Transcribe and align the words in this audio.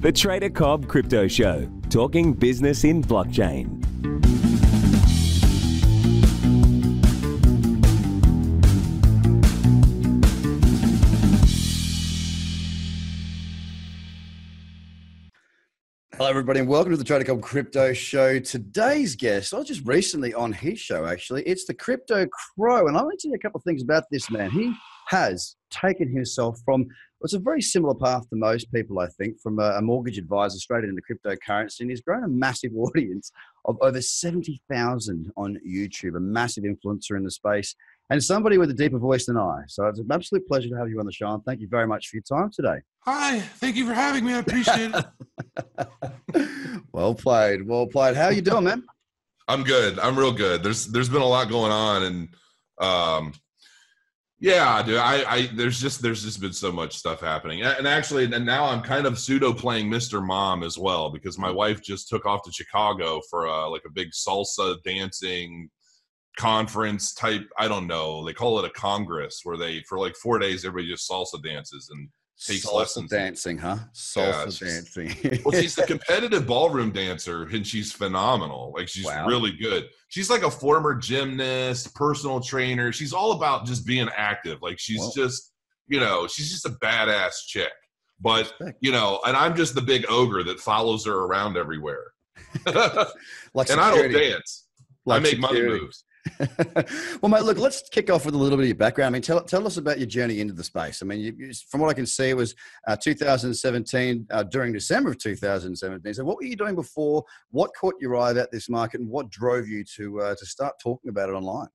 The 0.00 0.12
Trader 0.14 0.50
Cobb 0.50 0.86
Crypto 0.86 1.26
Show, 1.26 1.68
talking 1.90 2.34
business 2.34 2.84
in 2.84 3.02
blockchain. 3.02 3.82
Hello, 16.12 16.30
everybody, 16.30 16.60
and 16.60 16.68
welcome 16.68 16.92
to 16.92 16.96
the 16.96 17.02
Trader 17.02 17.24
Cobb 17.24 17.42
Crypto 17.42 17.92
Show. 17.92 18.38
Today's 18.38 19.16
guest, 19.16 19.52
I 19.52 19.58
was 19.58 19.66
just 19.66 19.84
recently 19.84 20.32
on 20.32 20.52
his 20.52 20.78
show, 20.78 21.06
actually. 21.06 21.42
It's 21.42 21.64
the 21.64 21.74
Crypto 21.74 22.24
Crow, 22.26 22.86
and 22.86 22.96
I 22.96 23.02
want 23.02 23.18
to 23.18 23.26
tell 23.26 23.32
you 23.32 23.36
a 23.36 23.40
couple 23.40 23.58
of 23.58 23.64
things 23.64 23.82
about 23.82 24.04
this 24.12 24.30
man. 24.30 24.50
He 24.50 24.72
has 25.06 25.56
taken 25.70 26.08
himself 26.08 26.60
from 26.64 26.86
it's 27.22 27.32
a 27.32 27.38
very 27.38 27.62
similar 27.62 27.94
path 27.94 28.28
to 28.28 28.36
most 28.36 28.70
people, 28.72 28.98
I 28.98 29.06
think, 29.08 29.40
from 29.40 29.58
a, 29.58 29.80
mortgage 29.80 30.18
advisor 30.18 30.58
straight 30.58 30.84
into 30.84 31.00
cryptocurrency, 31.00 31.80
and 31.80 31.90
he's 31.90 32.00
grown 32.00 32.24
a 32.24 32.28
massive 32.28 32.72
audience 32.76 33.32
of 33.64 33.78
over 33.80 34.00
70,000 34.00 35.32
on 35.36 35.58
YouTube, 35.66 36.16
a 36.16 36.20
massive 36.20 36.64
influencer 36.64 37.16
in 37.16 37.24
the 37.24 37.30
space, 37.30 37.74
and 38.10 38.22
somebody 38.22 38.58
with 38.58 38.70
a 38.70 38.74
deeper 38.74 38.98
voice 38.98 39.26
than 39.26 39.36
I. 39.36 39.62
So 39.66 39.86
it's 39.86 39.98
an 39.98 40.06
absolute 40.12 40.46
pleasure 40.46 40.68
to 40.68 40.76
have 40.76 40.88
you 40.88 41.00
on 41.00 41.06
the 41.06 41.12
show, 41.12 41.32
and 41.32 41.44
thank 41.44 41.60
you 41.60 41.68
very 41.68 41.86
much 41.86 42.08
for 42.08 42.16
your 42.16 42.22
time 42.22 42.50
today. 42.54 42.80
Hi, 43.00 43.40
thank 43.40 43.76
you 43.76 43.86
for 43.86 43.94
having 43.94 44.24
me. 44.24 44.34
I 44.34 44.38
appreciate 44.38 44.92
it. 44.94 46.48
well 46.92 47.14
played. 47.14 47.66
Well 47.66 47.86
played. 47.86 48.14
How 48.14 48.26
are 48.26 48.32
you 48.32 48.42
doing, 48.42 48.64
man? 48.64 48.84
I'm 49.48 49.62
good. 49.62 49.98
I'm 49.98 50.18
real 50.18 50.32
good. 50.32 50.62
There's 50.62 50.86
there's 50.86 51.08
been 51.08 51.22
a 51.22 51.26
lot 51.26 51.48
going 51.48 51.70
on 51.70 52.02
and 52.02 52.28
um 52.78 53.32
yeah, 54.38 54.82
dude. 54.82 54.98
I, 54.98 55.24
I 55.30 55.46
there's 55.54 55.80
just 55.80 56.02
there's 56.02 56.22
just 56.22 56.40
been 56.40 56.52
so 56.52 56.70
much 56.70 56.96
stuff 56.96 57.20
happening, 57.20 57.62
and 57.62 57.88
actually, 57.88 58.24
and 58.24 58.44
now 58.44 58.66
I'm 58.66 58.82
kind 58.82 59.06
of 59.06 59.18
pseudo 59.18 59.52
playing 59.52 59.88
Mr. 59.88 60.24
Mom 60.24 60.62
as 60.62 60.76
well 60.76 61.10
because 61.10 61.38
my 61.38 61.50
wife 61.50 61.82
just 61.82 62.08
took 62.08 62.26
off 62.26 62.42
to 62.44 62.52
Chicago 62.52 63.22
for 63.30 63.46
a, 63.46 63.68
like 63.68 63.82
a 63.86 63.90
big 63.90 64.10
salsa 64.10 64.76
dancing 64.82 65.70
conference 66.36 67.14
type. 67.14 67.48
I 67.58 67.66
don't 67.66 67.86
know. 67.86 68.24
They 68.24 68.34
call 68.34 68.58
it 68.58 68.66
a 68.66 68.78
congress 68.78 69.40
where 69.44 69.56
they 69.56 69.82
for 69.88 69.98
like 69.98 70.16
four 70.16 70.38
days 70.38 70.66
everybody 70.66 70.92
just 70.92 71.10
salsa 71.10 71.42
dances 71.42 71.88
and 71.90 72.08
takes 72.38 72.66
salsa 72.66 72.74
lessons. 72.74 73.10
dancing, 73.10 73.58
huh? 73.58 73.78
Salsa 73.94 74.60
yeah, 74.60 74.68
dancing. 74.68 75.42
well, 75.44 75.60
she's 75.60 75.78
a 75.78 75.86
competitive 75.86 76.46
ballroom 76.46 76.92
dancer, 76.92 77.44
and 77.44 77.66
she's 77.66 77.92
phenomenal. 77.92 78.72
Like 78.76 78.88
she's 78.88 79.06
wow. 79.06 79.26
really 79.26 79.52
good. 79.52 79.88
She's 80.08 80.28
like 80.28 80.42
a 80.42 80.50
former 80.50 80.94
gymnast, 80.94 81.94
personal 81.94 82.40
trainer. 82.40 82.92
She's 82.92 83.12
all 83.12 83.32
about 83.32 83.66
just 83.66 83.86
being 83.86 84.08
active. 84.16 84.60
Like 84.62 84.78
she's 84.78 85.00
Whoa. 85.00 85.10
just, 85.14 85.52
you 85.88 86.00
know, 86.00 86.26
she's 86.26 86.50
just 86.50 86.66
a 86.66 86.70
badass 86.70 87.46
chick. 87.46 87.72
But 88.20 88.52
you 88.80 88.92
know, 88.92 89.20
and 89.26 89.36
I'm 89.36 89.54
just 89.54 89.74
the 89.74 89.82
big 89.82 90.06
ogre 90.08 90.42
that 90.44 90.60
follows 90.60 91.04
her 91.06 91.14
around 91.14 91.56
everywhere. 91.56 92.12
like 92.66 93.70
and 93.70 93.80
I 93.80 93.94
don't 93.94 94.12
dance. 94.12 94.66
Like 95.04 95.20
I 95.20 95.22
make 95.22 95.32
security. 95.32 95.62
money 95.68 95.80
moves. 95.80 96.04
Well, 97.20 97.30
mate, 97.30 97.42
look, 97.42 97.58
let's 97.58 97.88
kick 97.88 98.10
off 98.10 98.24
with 98.24 98.34
a 98.34 98.38
little 98.38 98.56
bit 98.56 98.64
of 98.64 98.68
your 98.68 98.76
background. 98.76 99.08
I 99.08 99.12
mean, 99.12 99.22
tell, 99.22 99.42
tell 99.42 99.66
us 99.66 99.76
about 99.76 99.98
your 99.98 100.06
journey 100.06 100.40
into 100.40 100.54
the 100.54 100.64
space. 100.64 101.02
I 101.02 101.06
mean, 101.06 101.20
you, 101.20 101.52
from 101.70 101.80
what 101.80 101.90
I 101.90 101.94
can 101.94 102.06
see, 102.06 102.30
it 102.30 102.36
was 102.36 102.54
uh, 102.86 102.96
2017, 102.96 104.26
uh, 104.30 104.42
during 104.44 104.72
December 104.72 105.10
of 105.10 105.18
2017. 105.18 106.14
So, 106.14 106.24
what 106.24 106.36
were 106.36 106.44
you 106.44 106.56
doing 106.56 106.74
before? 106.74 107.24
What 107.50 107.70
caught 107.78 107.94
your 108.00 108.16
eye 108.16 108.30
about 108.30 108.50
this 108.50 108.68
market, 108.68 109.00
and 109.00 109.08
what 109.08 109.30
drove 109.30 109.68
you 109.68 109.84
to 109.96 110.20
uh, 110.20 110.34
to 110.34 110.46
start 110.46 110.74
talking 110.82 111.08
about 111.08 111.28
it 111.28 111.32
online? 111.32 111.68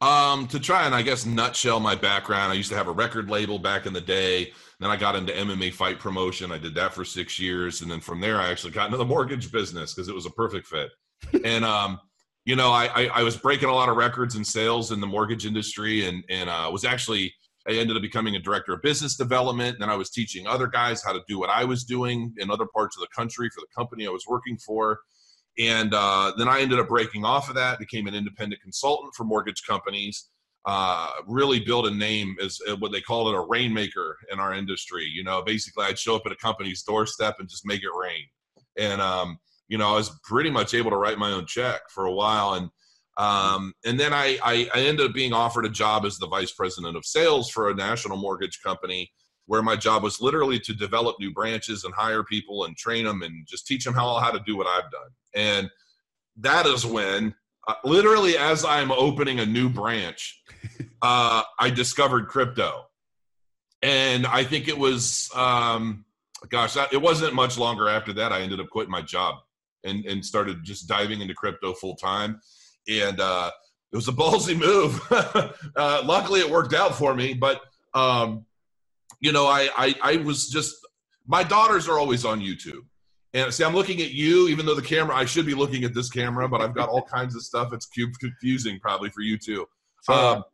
Um, 0.00 0.46
to 0.48 0.60
try 0.60 0.86
and 0.86 0.94
I 0.94 1.02
guess 1.02 1.26
nutshell 1.26 1.80
my 1.80 1.96
background, 1.96 2.52
I 2.52 2.54
used 2.54 2.70
to 2.70 2.76
have 2.76 2.86
a 2.86 2.92
record 2.92 3.28
label 3.28 3.58
back 3.58 3.84
in 3.84 3.92
the 3.92 4.00
day. 4.00 4.52
Then 4.78 4.90
I 4.90 4.96
got 4.96 5.16
into 5.16 5.32
MMA 5.32 5.72
fight 5.72 5.98
promotion. 5.98 6.52
I 6.52 6.58
did 6.58 6.74
that 6.76 6.94
for 6.94 7.04
six 7.04 7.38
years, 7.38 7.82
and 7.82 7.90
then 7.90 8.00
from 8.00 8.20
there, 8.20 8.40
I 8.40 8.50
actually 8.50 8.72
got 8.72 8.86
into 8.86 8.96
the 8.96 9.04
mortgage 9.04 9.50
business 9.50 9.92
because 9.92 10.08
it 10.08 10.14
was 10.14 10.26
a 10.26 10.30
perfect 10.30 10.68
fit. 10.68 10.90
and 11.44 11.64
um, 11.64 11.98
you 12.48 12.56
know, 12.56 12.70
I, 12.70 12.86
I, 12.94 13.06
I 13.16 13.22
was 13.22 13.36
breaking 13.36 13.68
a 13.68 13.74
lot 13.74 13.90
of 13.90 13.96
records 13.98 14.34
and 14.34 14.46
sales 14.46 14.90
in 14.90 15.00
the 15.00 15.06
mortgage 15.06 15.44
industry, 15.44 16.06
and 16.06 16.24
and 16.30 16.48
uh, 16.48 16.70
was 16.72 16.82
actually 16.82 17.30
I 17.68 17.72
ended 17.72 17.94
up 17.94 18.00
becoming 18.00 18.36
a 18.36 18.38
director 18.38 18.72
of 18.72 18.80
business 18.80 19.16
development. 19.16 19.74
And 19.74 19.82
then 19.82 19.90
I 19.90 19.96
was 19.96 20.08
teaching 20.08 20.46
other 20.46 20.66
guys 20.66 21.04
how 21.04 21.12
to 21.12 21.20
do 21.28 21.38
what 21.38 21.50
I 21.50 21.64
was 21.64 21.84
doing 21.84 22.32
in 22.38 22.50
other 22.50 22.64
parts 22.74 22.96
of 22.96 23.02
the 23.02 23.08
country 23.14 23.50
for 23.50 23.60
the 23.60 23.66
company 23.76 24.06
I 24.06 24.10
was 24.10 24.24
working 24.26 24.56
for. 24.56 25.00
And 25.58 25.92
uh, 25.92 26.32
then 26.38 26.48
I 26.48 26.60
ended 26.60 26.78
up 26.78 26.88
breaking 26.88 27.26
off 27.26 27.50
of 27.50 27.54
that, 27.56 27.78
became 27.78 28.06
an 28.06 28.14
independent 28.14 28.62
consultant 28.62 29.12
for 29.14 29.24
mortgage 29.24 29.62
companies. 29.68 30.30
Uh, 30.64 31.10
really 31.26 31.60
built 31.60 31.86
a 31.86 31.90
name 31.90 32.34
as 32.42 32.58
uh, 32.66 32.76
what 32.76 32.92
they 32.92 33.00
call 33.02 33.28
it 33.28 33.36
a 33.36 33.46
rainmaker 33.46 34.16
in 34.32 34.40
our 34.40 34.54
industry. 34.54 35.04
You 35.04 35.22
know, 35.22 35.42
basically 35.42 35.84
I'd 35.84 35.98
show 35.98 36.16
up 36.16 36.22
at 36.24 36.32
a 36.32 36.36
company's 36.36 36.82
doorstep 36.82 37.36
and 37.40 37.48
just 37.48 37.66
make 37.66 37.82
it 37.82 37.90
rain. 37.94 38.24
And 38.78 39.02
um, 39.02 39.38
you 39.68 39.78
know, 39.78 39.90
I 39.90 39.94
was 39.94 40.10
pretty 40.22 40.50
much 40.50 40.74
able 40.74 40.90
to 40.90 40.96
write 40.96 41.18
my 41.18 41.30
own 41.30 41.46
check 41.46 41.82
for 41.90 42.06
a 42.06 42.12
while. 42.12 42.54
And 42.54 42.70
um, 43.18 43.74
and 43.84 43.98
then 43.98 44.14
I, 44.14 44.38
I, 44.44 44.68
I 44.72 44.80
ended 44.82 45.06
up 45.06 45.12
being 45.12 45.32
offered 45.32 45.66
a 45.66 45.70
job 45.70 46.04
as 46.04 46.18
the 46.18 46.28
vice 46.28 46.52
president 46.52 46.96
of 46.96 47.04
sales 47.04 47.50
for 47.50 47.68
a 47.68 47.74
national 47.74 48.16
mortgage 48.16 48.62
company 48.62 49.10
where 49.46 49.62
my 49.62 49.74
job 49.74 50.04
was 50.04 50.20
literally 50.20 50.60
to 50.60 50.72
develop 50.72 51.16
new 51.18 51.32
branches 51.32 51.82
and 51.82 51.92
hire 51.94 52.22
people 52.22 52.64
and 52.64 52.76
train 52.76 53.04
them 53.04 53.22
and 53.22 53.44
just 53.46 53.66
teach 53.66 53.84
them 53.84 53.94
how, 53.94 54.18
how 54.18 54.30
to 54.30 54.40
do 54.46 54.56
what 54.56 54.68
I've 54.68 54.90
done. 54.92 55.10
And 55.34 55.70
that 56.36 56.66
is 56.66 56.86
when, 56.86 57.34
uh, 57.66 57.74
literally, 57.82 58.38
as 58.38 58.64
I'm 58.64 58.92
opening 58.92 59.40
a 59.40 59.46
new 59.46 59.68
branch, 59.68 60.40
uh, 61.02 61.42
I 61.58 61.70
discovered 61.70 62.28
crypto. 62.28 62.84
And 63.82 64.26
I 64.26 64.44
think 64.44 64.68
it 64.68 64.78
was, 64.78 65.28
um, 65.34 66.04
gosh, 66.50 66.76
it 66.92 67.02
wasn't 67.02 67.34
much 67.34 67.58
longer 67.58 67.88
after 67.88 68.12
that. 68.12 68.32
I 68.32 68.42
ended 68.42 68.60
up 68.60 68.68
quitting 68.70 68.92
my 68.92 69.02
job 69.02 69.38
and 69.84 70.04
and 70.06 70.24
started 70.24 70.64
just 70.64 70.88
diving 70.88 71.20
into 71.20 71.34
crypto 71.34 71.74
full 71.74 71.96
time. 71.96 72.40
And 72.88 73.20
uh, 73.20 73.50
it 73.92 73.96
was 73.96 74.08
a 74.08 74.12
ballsy 74.12 74.58
move. 74.58 75.00
uh, 75.76 76.02
luckily, 76.04 76.40
it 76.40 76.50
worked 76.50 76.74
out 76.74 76.94
for 76.94 77.14
me. 77.14 77.34
But 77.34 77.60
um, 77.94 78.44
you 79.20 79.32
know, 79.32 79.46
I, 79.46 79.68
I 79.76 79.94
I 80.02 80.16
was 80.18 80.48
just 80.48 80.74
my 81.26 81.42
daughters 81.42 81.88
are 81.88 81.98
always 81.98 82.24
on 82.24 82.40
YouTube. 82.40 82.84
And 83.34 83.52
see, 83.52 83.62
I'm 83.62 83.74
looking 83.74 84.00
at 84.00 84.10
you, 84.10 84.48
even 84.48 84.64
though 84.64 84.74
the 84.74 84.80
camera, 84.80 85.14
I 85.14 85.26
should 85.26 85.44
be 85.44 85.54
looking 85.54 85.84
at 85.84 85.92
this 85.92 86.08
camera, 86.08 86.48
but 86.48 86.62
I've 86.62 86.74
got 86.74 86.88
all 86.88 87.02
kinds 87.14 87.36
of 87.36 87.42
stuff. 87.42 87.72
It's 87.72 87.86
cube 87.86 88.12
confusing 88.18 88.80
probably 88.80 89.10
for 89.10 89.20
you 89.20 89.36
too. 89.36 89.66
Um, 90.08 90.44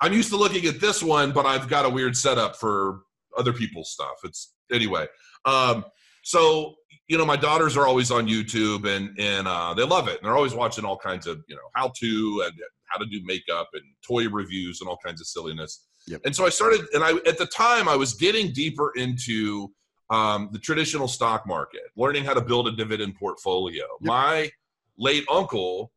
I'm 0.00 0.12
used 0.12 0.30
to 0.30 0.36
looking 0.36 0.66
at 0.66 0.80
this 0.80 1.02
one, 1.02 1.30
but 1.30 1.46
I've 1.46 1.68
got 1.68 1.84
a 1.84 1.88
weird 1.88 2.16
setup 2.16 2.56
for 2.56 3.02
other 3.38 3.52
people's 3.52 3.90
stuff. 3.90 4.16
It's 4.24 4.52
anyway. 4.72 5.06
Um, 5.44 5.84
so 6.24 6.74
you 7.08 7.18
know, 7.18 7.26
my 7.26 7.36
daughters 7.36 7.76
are 7.76 7.86
always 7.86 8.10
on 8.10 8.26
YouTube 8.26 8.88
and 8.88 9.18
and 9.18 9.46
uh, 9.46 9.74
they 9.74 9.84
love 9.84 10.08
it, 10.08 10.18
and 10.18 10.24
they're 10.24 10.36
always 10.36 10.54
watching 10.54 10.84
all 10.84 10.96
kinds 10.96 11.26
of 11.26 11.42
you 11.48 11.54
know 11.54 11.68
how 11.74 11.92
to 12.00 12.42
and 12.46 12.54
how 12.86 12.98
to 12.98 13.06
do 13.06 13.20
makeup 13.24 13.68
and 13.74 13.82
toy 14.06 14.28
reviews 14.28 14.80
and 14.80 14.88
all 14.88 14.98
kinds 15.04 15.20
of 15.20 15.26
silliness. 15.26 15.86
Yep. 16.06 16.20
And 16.24 16.36
so 16.36 16.46
I 16.46 16.50
started, 16.50 16.82
and 16.92 17.02
I 17.02 17.12
at 17.26 17.38
the 17.38 17.46
time 17.46 17.88
I 17.88 17.96
was 17.96 18.14
getting 18.14 18.52
deeper 18.52 18.92
into 18.96 19.68
um, 20.10 20.50
the 20.52 20.58
traditional 20.58 21.08
stock 21.08 21.46
market, 21.46 21.82
learning 21.96 22.24
how 22.24 22.34
to 22.34 22.40
build 22.40 22.68
a 22.68 22.72
dividend 22.72 23.16
portfolio. 23.16 23.84
Yep. 24.00 24.08
My 24.08 24.50
late 24.98 25.24
uncle, 25.30 25.92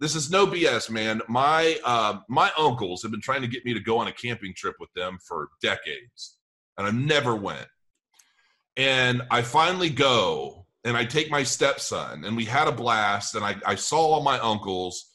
this 0.00 0.14
is 0.14 0.30
no 0.30 0.46
BS, 0.46 0.90
man. 0.90 1.20
My 1.28 1.78
uh, 1.84 2.20
my 2.28 2.50
uncles 2.58 3.02
have 3.02 3.10
been 3.10 3.22
trying 3.22 3.42
to 3.42 3.48
get 3.48 3.64
me 3.64 3.74
to 3.74 3.80
go 3.80 3.98
on 3.98 4.08
a 4.08 4.12
camping 4.12 4.54
trip 4.56 4.76
with 4.80 4.90
them 4.94 5.18
for 5.26 5.48
decades, 5.62 6.38
and 6.78 6.86
I 6.86 6.90
never 6.90 7.36
went. 7.36 7.66
And 8.76 9.22
I 9.30 9.42
finally 9.42 9.90
go 9.90 10.66
and 10.84 10.96
I 10.96 11.04
take 11.04 11.30
my 11.30 11.42
stepson 11.42 12.24
and 12.24 12.36
we 12.36 12.44
had 12.44 12.68
a 12.68 12.72
blast 12.72 13.34
and 13.34 13.44
I, 13.44 13.56
I 13.66 13.74
saw 13.74 13.98
all 13.98 14.22
my 14.22 14.38
uncles 14.38 15.12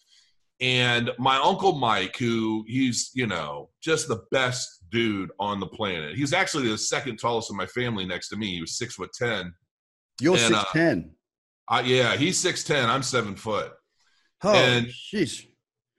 and 0.60 1.12
my 1.20 1.38
uncle 1.38 1.74
Mike, 1.74 2.18
who 2.18 2.66
he's, 2.68 3.12
you 3.14 3.28
know, 3.28 3.70
just 3.82 4.08
the 4.08 4.24
best 4.32 4.84
dude 4.90 5.30
on 5.40 5.60
the 5.60 5.68
planet. 5.68 6.16
He's 6.16 6.34
actually 6.34 6.68
the 6.70 6.78
second 6.78 7.18
tallest 7.18 7.52
in 7.52 7.58
my 7.58 7.68
family 7.68 8.06
next 8.06 8.30
to 8.30 8.38
me. 8.38 8.56
He 8.56 8.62
was 8.62 8.78
six 8.78 8.96
foot 8.96 9.12
ten. 9.14 9.54
You're 10.20 10.34
and, 10.34 10.42
six 10.42 10.60
uh, 10.60 10.64
ten. 10.74 11.12
Uh, 11.68 11.84
yeah, 11.86 12.16
he's 12.16 12.40
six 12.40 12.64
ten. 12.64 12.90
I'm 12.90 13.04
seven 13.04 13.36
foot. 13.36 13.72
Oh, 14.44 14.54
and 14.54 14.88
sheesh. 14.88 15.48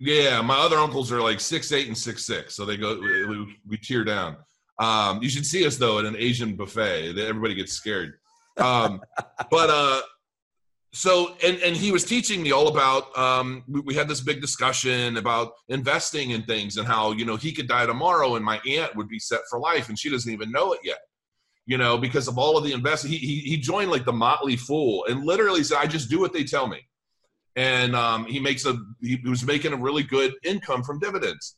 Yeah, 0.00 0.40
my 0.43 0.56
other 0.56 0.76
uncles 0.76 1.12
are 1.12 1.20
like 1.20 1.40
six 1.40 1.70
eight 1.72 1.88
and 1.88 1.99
six 1.99 2.25
six, 2.25 2.55
so 2.55 2.64
they 2.64 2.76
go 2.76 2.99
we, 2.99 3.56
we 3.66 3.76
tear 3.76 4.05
down. 4.05 4.37
Um, 4.78 5.22
you 5.22 5.28
should 5.28 5.46
see 5.46 5.66
us 5.66 5.76
though 5.76 5.98
at 5.98 6.04
an 6.04 6.16
Asian 6.16 6.54
buffet. 6.54 7.19
Everybody 7.19 7.54
gets 7.54 7.72
scared. 7.72 8.14
Um, 8.56 9.00
but 9.50 9.70
uh, 9.70 10.02
so 10.92 11.36
and 11.44 11.58
and 11.58 11.76
he 11.76 11.92
was 11.92 12.04
teaching 12.04 12.42
me 12.42 12.52
all 12.52 12.69
about. 12.69 13.16
Um, 13.19 13.64
we, 13.69 13.80
we, 13.80 13.94
had 13.94 14.08
this 14.08 14.20
big 14.20 14.40
discussion 14.40 15.16
about 15.16 15.52
investing 15.69 16.30
in 16.30 16.42
things 16.44 16.76
and 16.76 16.86
how 16.86 17.12
you 17.12 17.25
know 17.25 17.36
he 17.36 17.52
could 17.52 17.69
die 17.69 17.86
tomorrow 17.86 18.36
and 18.36 18.44
my 18.44 18.60
aunt 18.66 18.94
would 18.96 19.08
be 19.08 19.19
set 19.19 19.40
for 19.50 19.58
life 19.58 19.88
and 19.88 19.98
she 19.98 20.10
doesn't 20.10 20.32
even 20.32 20.50
know 20.50 20.72
it 20.72 20.81
yet. 20.84 20.98
You 21.66 21.76
know, 21.76 21.98
because 21.98 22.28
of 22.28 22.38
all 22.38 22.56
of 22.56 22.64
the 22.64 22.72
investment, 22.72 23.14
he, 23.14 23.19
he, 23.19 23.40
he 23.40 23.56
joined 23.58 23.90
like 23.90 24.06
the 24.06 24.12
Motley 24.12 24.56
Fool 24.56 25.04
and 25.04 25.24
literally 25.24 25.62
said, 25.62 25.78
"I 25.78 25.86
just 25.86 26.08
do 26.08 26.20
what 26.20 26.32
they 26.32 26.44
tell 26.44 26.66
me." 26.66 26.81
And 27.56 27.94
um, 27.94 28.24
he 28.24 28.38
makes 28.38 28.64
a 28.64 28.78
he 29.02 29.20
was 29.26 29.44
making 29.44 29.72
a 29.74 29.76
really 29.76 30.04
good 30.04 30.32
income 30.44 30.82
from 30.82 31.00
dividends 31.00 31.56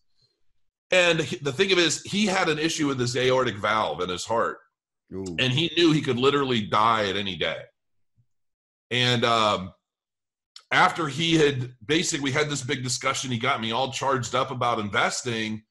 And 0.90 1.20
the 1.20 1.52
thing 1.52 1.70
of 1.70 1.78
it 1.78 1.84
is, 1.84 2.02
he 2.02 2.26
had 2.26 2.48
an 2.48 2.58
issue 2.58 2.88
with 2.88 2.98
his 2.98 3.16
aortic 3.16 3.56
valve 3.56 4.00
in 4.00 4.08
his 4.08 4.24
heart, 4.24 4.58
Ooh. 5.14 5.36
and 5.38 5.52
he 5.52 5.70
knew 5.76 5.92
he 5.92 6.02
could 6.02 6.18
literally 6.18 6.62
die 6.62 7.08
at 7.08 7.16
any 7.16 7.36
day. 7.36 7.60
And 8.90 9.24
um, 9.24 9.72
after 10.72 11.06
he 11.06 11.36
had 11.36 11.72
basically 11.84 12.32
had 12.32 12.50
this 12.50 12.62
big 12.62 12.82
discussion, 12.82 13.30
he 13.30 13.38
got 13.38 13.60
me 13.60 13.70
all 13.70 13.92
charged 13.92 14.34
up 14.34 14.50
about 14.50 14.80
investing. 14.80 15.62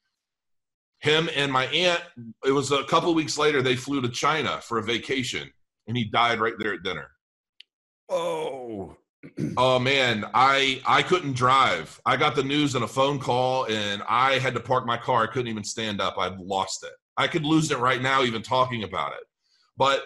Him 1.02 1.30
and 1.36 1.52
my 1.52 1.66
aunt, 1.66 2.02
it 2.46 2.52
was 2.52 2.72
a 2.72 2.84
couple 2.86 3.14
weeks 3.14 3.38
later, 3.38 3.62
they 3.62 3.76
flew 3.76 4.02
to 4.02 4.10
China 4.10 4.60
for 4.62 4.78
a 4.78 4.84
vacation, 4.84 5.50
and 5.88 5.98
he 5.98 6.06
died 6.06 6.40
right 6.40 6.54
there 6.60 6.74
at 6.74 6.84
dinner. 6.84 7.10
Oh. 8.10 8.96
Oh 9.58 9.80
man, 9.80 10.26
I 10.34 10.82
I 10.88 11.04
couldn't 11.04 11.34
drive. 11.34 12.00
I 12.06 12.16
got 12.16 12.36
the 12.36 12.44
news 12.44 12.76
on 12.76 12.84
a 12.84 12.88
phone 12.88 13.20
call 13.20 13.66
and 13.66 14.02
I 14.08 14.40
had 14.40 14.54
to 14.54 14.60
park 14.60 14.86
my 14.86 14.98
car. 14.98 15.24
I 15.24 15.28
couldn't 15.28 15.50
even 15.50 15.64
stand 15.64 16.00
up. 16.00 16.18
I'd 16.18 16.40
lost 16.40 16.84
it. 16.84 16.94
I 17.18 17.28
could 17.28 17.44
lose 17.44 17.70
it 17.72 17.80
right 17.80 18.02
now 18.02 18.24
even 18.24 18.42
talking 18.42 18.84
about 18.84 19.12
it. 19.12 19.26
But 19.76 20.04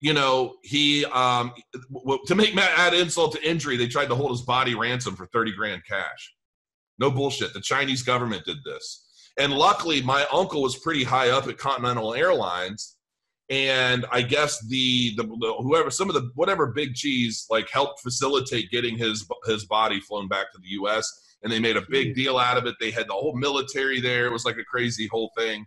you 0.00 0.12
know, 0.12 0.56
he 0.62 1.06
um 1.06 1.52
to 2.26 2.34
make 2.34 2.54
Matt 2.54 2.78
add 2.78 2.94
insult 2.94 3.32
to 3.32 3.48
injury, 3.48 3.76
they 3.76 3.88
tried 3.88 4.08
to 4.08 4.14
hold 4.14 4.30
his 4.30 4.42
body 4.42 4.74
ransom 4.74 5.16
for 5.16 5.26
30 5.26 5.52
grand 5.52 5.82
cash. 5.88 6.34
No 6.98 7.10
bullshit. 7.10 7.54
The 7.54 7.60
Chinese 7.60 8.02
government 8.02 8.44
did 8.44 8.58
this. 8.64 9.06
And 9.38 9.52
luckily 9.54 10.02
my 10.02 10.26
uncle 10.32 10.62
was 10.62 10.78
pretty 10.78 11.04
high 11.04 11.30
up 11.30 11.46
at 11.46 11.56
Continental 11.56 12.12
Airlines 12.12 12.97
and 13.50 14.04
I 14.12 14.22
guess 14.22 14.60
the, 14.66 15.14
the, 15.16 15.22
the 15.22 15.54
whoever 15.60 15.90
some 15.90 16.08
of 16.08 16.14
the 16.14 16.30
whatever 16.34 16.66
big 16.66 16.94
cheese 16.94 17.46
like 17.48 17.70
helped 17.70 18.00
facilitate 18.00 18.70
getting 18.70 18.98
his 18.98 19.26
his 19.46 19.64
body 19.64 20.00
flown 20.00 20.28
back 20.28 20.52
to 20.52 20.58
the 20.58 20.68
U.S. 20.70 21.36
and 21.42 21.50
they 21.50 21.58
made 21.58 21.76
a 21.76 21.84
big 21.88 22.14
deal 22.14 22.36
out 22.36 22.58
of 22.58 22.66
it. 22.66 22.74
They 22.78 22.90
had 22.90 23.08
the 23.08 23.14
whole 23.14 23.36
military 23.36 24.00
there. 24.00 24.26
It 24.26 24.32
was 24.32 24.44
like 24.44 24.58
a 24.58 24.64
crazy 24.64 25.06
whole 25.10 25.30
thing. 25.36 25.64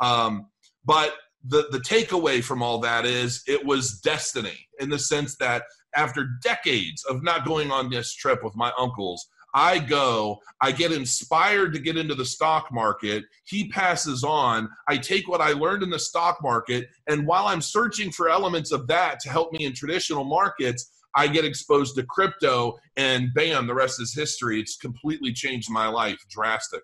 Um, 0.00 0.46
but 0.84 1.14
the 1.44 1.66
the 1.70 1.78
takeaway 1.78 2.42
from 2.42 2.62
all 2.62 2.78
that 2.80 3.04
is 3.04 3.42
it 3.46 3.64
was 3.64 4.00
destiny 4.00 4.68
in 4.78 4.88
the 4.88 4.98
sense 4.98 5.36
that 5.36 5.64
after 5.96 6.28
decades 6.42 7.04
of 7.04 7.22
not 7.22 7.44
going 7.44 7.70
on 7.70 7.90
this 7.90 8.14
trip 8.14 8.42
with 8.42 8.54
my 8.56 8.72
uncles, 8.78 9.26
I 9.54 9.78
go, 9.78 10.40
I 10.60 10.72
get 10.72 10.90
inspired 10.90 11.72
to 11.74 11.78
get 11.78 11.96
into 11.96 12.14
the 12.14 12.24
stock 12.24 12.68
market. 12.72 13.24
He 13.44 13.68
passes 13.68 14.24
on. 14.24 14.68
I 14.88 14.96
take 14.96 15.28
what 15.28 15.40
I 15.40 15.50
learned 15.50 15.84
in 15.84 15.90
the 15.90 15.98
stock 15.98 16.38
market, 16.42 16.88
and 17.08 17.26
while 17.26 17.46
I'm 17.46 17.62
searching 17.62 18.10
for 18.10 18.28
elements 18.28 18.72
of 18.72 18.86
that 18.88 19.20
to 19.20 19.30
help 19.30 19.52
me 19.52 19.64
in 19.64 19.72
traditional 19.72 20.24
markets, 20.24 20.90
I 21.16 21.28
get 21.28 21.44
exposed 21.44 21.94
to 21.96 22.02
crypto, 22.02 22.76
and 22.96 23.28
bam, 23.34 23.68
the 23.68 23.74
rest 23.74 24.00
is 24.00 24.12
history. 24.12 24.60
It's 24.60 24.76
completely 24.76 25.32
changed 25.32 25.70
my 25.70 25.86
life 25.86 26.18
drastically. 26.28 26.82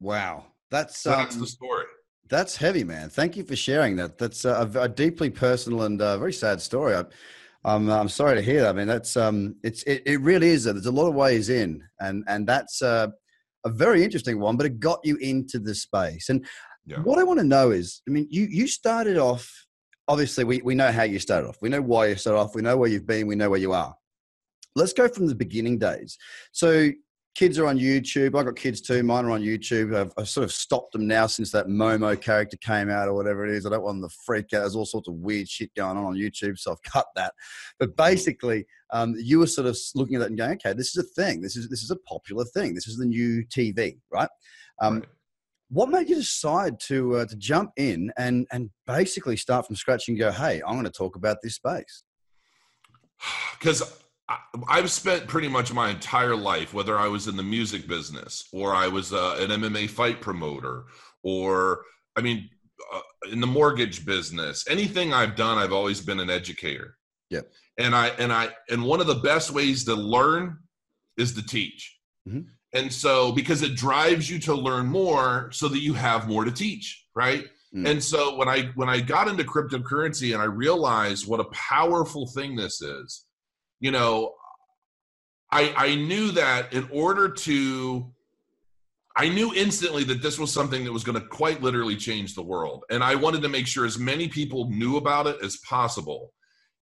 Wow. 0.00 0.44
That's 0.70 1.00
So 1.00 1.10
that's 1.10 1.36
um, 1.36 1.40
the 1.40 1.46
story. 1.46 1.86
That's 2.28 2.56
heavy, 2.56 2.84
man. 2.84 3.08
Thank 3.08 3.36
you 3.36 3.44
for 3.44 3.56
sharing 3.56 3.96
that. 3.96 4.18
That's 4.18 4.44
a, 4.44 4.70
a 4.74 4.88
deeply 4.88 5.30
personal 5.30 5.82
and 5.82 6.02
uh, 6.02 6.18
very 6.18 6.32
sad 6.32 6.60
story. 6.60 6.94
I, 6.94 7.04
I'm 7.66 7.90
I'm 7.90 8.08
sorry 8.08 8.36
to 8.36 8.42
hear 8.42 8.62
that. 8.62 8.70
I 8.70 8.72
mean, 8.72 8.86
that's 8.86 9.16
um, 9.16 9.56
it's 9.64 9.82
it, 9.82 10.02
it 10.06 10.20
really 10.20 10.48
is. 10.48 10.64
There's 10.64 10.86
a 10.86 10.92
lot 10.92 11.08
of 11.08 11.14
ways 11.14 11.48
in, 11.50 11.82
and 12.00 12.24
and 12.28 12.46
that's 12.46 12.80
uh, 12.80 13.08
a 13.64 13.70
very 13.70 14.04
interesting 14.04 14.38
one. 14.38 14.56
But 14.56 14.66
it 14.66 14.78
got 14.80 15.00
you 15.04 15.16
into 15.16 15.58
the 15.58 15.74
space. 15.74 16.28
And 16.28 16.46
Yeah. 16.86 17.00
what 17.02 17.18
I 17.18 17.24
want 17.24 17.40
to 17.40 17.44
know 17.44 17.72
is, 17.72 18.02
I 18.08 18.12
mean, 18.12 18.28
you 18.30 18.44
you 18.44 18.68
started 18.68 19.18
off. 19.18 19.50
Obviously, 20.06 20.44
we 20.44 20.62
we 20.62 20.74
know 20.76 20.92
how 20.92 21.02
you 21.02 21.18
started 21.18 21.48
off. 21.48 21.58
We 21.60 21.68
know 21.68 21.82
why 21.82 22.06
you 22.06 22.16
started 22.16 22.38
off. 22.38 22.54
We 22.54 22.62
know 22.62 22.76
where 22.76 22.88
you've 22.88 23.06
been. 23.06 23.26
We 23.26 23.34
know 23.34 23.50
where 23.50 23.60
you 23.60 23.72
are. 23.72 23.94
Let's 24.76 24.92
go 24.92 25.08
from 25.08 25.26
the 25.26 25.34
beginning 25.34 25.78
days. 25.80 26.16
So 26.52 26.90
kids 27.36 27.58
are 27.58 27.66
on 27.66 27.78
YouTube. 27.78 28.34
I've 28.34 28.46
got 28.46 28.56
kids 28.56 28.80
too. 28.80 29.02
Mine 29.02 29.26
are 29.26 29.30
on 29.30 29.42
YouTube. 29.42 29.94
I've, 29.94 30.10
I've 30.16 30.28
sort 30.28 30.44
of 30.44 30.50
stopped 30.50 30.92
them 30.92 31.06
now 31.06 31.26
since 31.26 31.50
that 31.52 31.66
Momo 31.66 32.18
character 32.18 32.56
came 32.56 32.88
out 32.88 33.08
or 33.08 33.14
whatever 33.14 33.46
it 33.46 33.52
is. 33.52 33.66
I 33.66 33.70
don't 33.70 33.82
want 33.82 34.00
them 34.00 34.08
to 34.08 34.16
freak 34.24 34.54
out. 34.54 34.60
There's 34.60 34.74
all 34.74 34.86
sorts 34.86 35.06
of 35.06 35.14
weird 35.14 35.46
shit 35.46 35.70
going 35.74 35.98
on 35.98 36.04
on 36.04 36.14
YouTube, 36.14 36.58
so 36.58 36.72
I've 36.72 36.82
cut 36.82 37.06
that. 37.14 37.34
But 37.78 37.94
basically, 37.94 38.64
um, 38.90 39.14
you 39.18 39.38
were 39.38 39.46
sort 39.46 39.66
of 39.66 39.76
looking 39.94 40.16
at 40.16 40.20
that 40.20 40.28
and 40.30 40.38
going, 40.38 40.52
okay, 40.52 40.72
this 40.72 40.96
is 40.96 41.04
a 41.04 41.22
thing. 41.22 41.42
This 41.42 41.56
is 41.56 41.68
this 41.68 41.82
is 41.82 41.90
a 41.90 41.96
popular 42.08 42.46
thing. 42.46 42.74
This 42.74 42.88
is 42.88 42.96
the 42.96 43.04
new 43.04 43.44
TV, 43.46 43.98
right? 44.10 44.30
Um, 44.80 45.00
Right. 45.00 45.08
What 45.68 45.88
made 45.90 46.08
you 46.08 46.14
decide 46.14 46.78
to 46.82 47.16
uh, 47.16 47.26
to 47.26 47.36
jump 47.36 47.72
in 47.76 48.12
and 48.16 48.46
and 48.52 48.70
basically 48.86 49.36
start 49.36 49.66
from 49.66 49.74
scratch 49.76 50.08
and 50.08 50.16
go, 50.16 50.30
hey, 50.30 50.62
I'm 50.64 50.74
going 50.74 50.84
to 50.84 50.90
talk 50.90 51.16
about 51.16 51.38
this 51.42 51.56
space? 51.56 52.04
because 53.58 54.05
I've 54.68 54.90
spent 54.90 55.28
pretty 55.28 55.48
much 55.48 55.72
my 55.72 55.90
entire 55.90 56.34
life, 56.34 56.74
whether 56.74 56.98
I 56.98 57.06
was 57.06 57.28
in 57.28 57.36
the 57.36 57.44
music 57.44 57.86
business 57.86 58.48
or 58.52 58.74
I 58.74 58.88
was 58.88 59.12
uh, 59.12 59.36
an 59.38 59.50
MMA 59.50 59.88
fight 59.88 60.20
promoter, 60.20 60.84
or 61.22 61.82
I 62.16 62.22
mean, 62.22 62.50
uh, 62.92 63.00
in 63.30 63.40
the 63.40 63.46
mortgage 63.46 64.04
business, 64.04 64.64
anything 64.68 65.12
I've 65.12 65.36
done, 65.36 65.58
I've 65.58 65.72
always 65.72 66.00
been 66.00 66.18
an 66.18 66.30
educator. 66.30 66.96
Yeah. 67.30 67.42
And 67.78 67.94
I 67.94 68.08
and 68.08 68.32
I 68.32 68.50
and 68.68 68.84
one 68.84 69.00
of 69.00 69.06
the 69.06 69.14
best 69.14 69.52
ways 69.52 69.84
to 69.84 69.94
learn 69.94 70.58
is 71.16 71.34
to 71.34 71.46
teach. 71.46 71.96
Mhm. 72.28 72.46
And 72.72 72.92
so, 72.92 73.32
because 73.32 73.62
it 73.62 73.76
drives 73.76 74.28
you 74.28 74.38
to 74.40 74.54
learn 74.54 74.86
more, 74.86 75.50
so 75.52 75.68
that 75.68 75.80
you 75.80 75.94
have 75.94 76.28
more 76.28 76.44
to 76.44 76.50
teach, 76.50 77.06
right? 77.14 77.46
Mm. 77.74 77.88
And 77.88 78.04
so 78.04 78.36
when 78.36 78.48
I 78.48 78.72
when 78.74 78.88
I 78.88 79.00
got 79.00 79.28
into 79.28 79.44
cryptocurrency 79.44 80.32
and 80.32 80.42
I 80.42 80.46
realized 80.46 81.28
what 81.28 81.40
a 81.40 81.44
powerful 81.52 82.26
thing 82.26 82.56
this 82.56 82.82
is, 82.82 83.25
you 83.80 83.90
know, 83.90 84.34
I 85.50 85.72
I 85.76 85.94
knew 85.94 86.32
that 86.32 86.72
in 86.72 86.88
order 86.90 87.28
to 87.28 88.12
I 89.18 89.28
knew 89.30 89.54
instantly 89.54 90.04
that 90.04 90.20
this 90.20 90.38
was 90.38 90.52
something 90.52 90.84
that 90.84 90.92
was 90.92 91.02
going 91.02 91.18
to 91.18 91.26
quite 91.26 91.62
literally 91.62 91.96
change 91.96 92.34
the 92.34 92.42
world. 92.42 92.84
And 92.90 93.02
I 93.02 93.14
wanted 93.14 93.40
to 93.42 93.48
make 93.48 93.66
sure 93.66 93.86
as 93.86 93.98
many 93.98 94.28
people 94.28 94.68
knew 94.68 94.98
about 94.98 95.26
it 95.26 95.38
as 95.42 95.56
possible. 95.58 96.34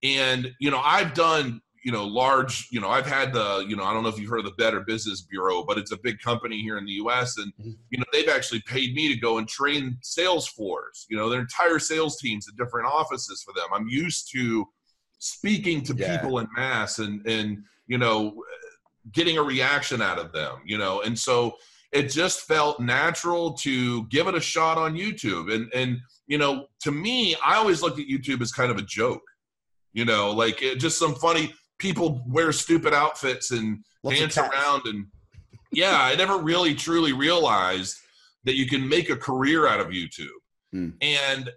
And, 0.03 0.51
you 0.59 0.71
know, 0.71 0.81
I've 0.83 1.13
done, 1.13 1.61
you 1.85 1.93
know, 1.93 2.07
large, 2.07 2.69
you 2.71 2.81
know, 2.81 2.89
I've 2.89 3.07
had 3.07 3.35
the, 3.35 3.67
you 3.69 3.77
know, 3.77 3.85
I 3.85 3.93
don't 3.93 4.03
know 4.03 4.09
if 4.09 4.19
you've 4.19 4.31
heard 4.31 4.39
of 4.39 4.47
the 4.47 4.53
Better 4.53 4.81
Business 4.81 5.21
Bureau, 5.21 5.63
but 5.63 5.77
it's 5.77 5.93
a 5.93 5.99
big 6.03 6.21
company 6.21 6.63
here 6.63 6.79
in 6.79 6.87
the 6.87 6.93
US. 6.93 7.37
And, 7.37 7.53
Mhm. 7.61 7.77
you 7.91 7.99
know, 7.99 8.05
they've 8.15 8.31
actually 8.31 8.63
paid 8.63 8.95
me 8.95 9.09
to 9.09 9.21
go 9.21 9.37
and 9.37 9.47
train 9.47 9.99
sales 10.03 10.49
floors, 10.49 11.07
you 11.11 11.19
know, 11.19 11.29
their 11.29 11.41
entire 11.41 11.79
sales 11.79 12.19
teams 12.19 12.49
at 12.49 12.57
different 12.57 12.87
offices 12.87 13.43
for 13.43 13.53
them. 13.53 13.67
I'm 13.75 13.89
used 13.89 14.33
to 14.33 14.67
speaking 15.23 15.83
to 15.83 15.95
Yeah. 15.95 16.17
people 16.17 16.39
in 16.39 16.49
mass 16.57 16.99
and, 16.99 17.25
and, 17.27 17.63
you 17.87 17.97
know, 17.97 18.43
getting 19.13 19.39
a 19.39 19.43
reaction 19.43 20.03
out 20.03 20.19
of 20.19 20.33
them, 20.33 20.63
you 20.65 20.79
know, 20.79 21.03
and 21.03 21.19
so 21.19 21.57
it 21.93 22.11
just 22.11 22.41
felt 22.43 22.81
natural 22.81 23.53
to 23.53 24.05
give 24.07 24.27
it 24.27 24.35
a 24.35 24.41
shot 24.41 24.79
on 24.79 24.95
YouTube. 24.95 25.53
And 25.53 25.71
and 25.75 25.99
you 26.27 26.39
know, 26.39 26.67
to 26.81 26.91
me, 26.91 27.37
I 27.45 27.57
always 27.57 27.83
looked 27.83 27.99
at 28.01 28.07
YouTube 28.07 28.41
as 28.41 28.53
kind 28.53 28.71
of 28.71 28.79
a 28.79 28.83
joke, 28.83 29.23
you 29.93 30.05
know, 30.05 30.31
like 30.31 30.63
it, 30.63 30.81
just 30.81 30.99
some 30.99 31.15
funny 31.17 31.53
people 31.79 32.25
wear 32.27 32.53
stupid 32.53 32.95
outfits 32.95 33.51
and 33.51 33.85
Lots 34.03 34.19
dance 34.19 34.39
around 34.39 34.87
and 34.87 35.07
yeah, 35.73 35.99
I 36.01 36.15
never 36.17 36.39
really 36.39 36.75
truly 36.75 37.13
realized 37.13 37.97
that 38.45 38.57
you 38.57 38.67
can 38.67 38.89
make 38.89 39.09
a 39.11 39.17
career 39.17 39.67
out 39.69 39.81
of 39.81 39.89
YouTube. 39.89 40.27
Hmm. 40.73 40.91
And 41.01 41.51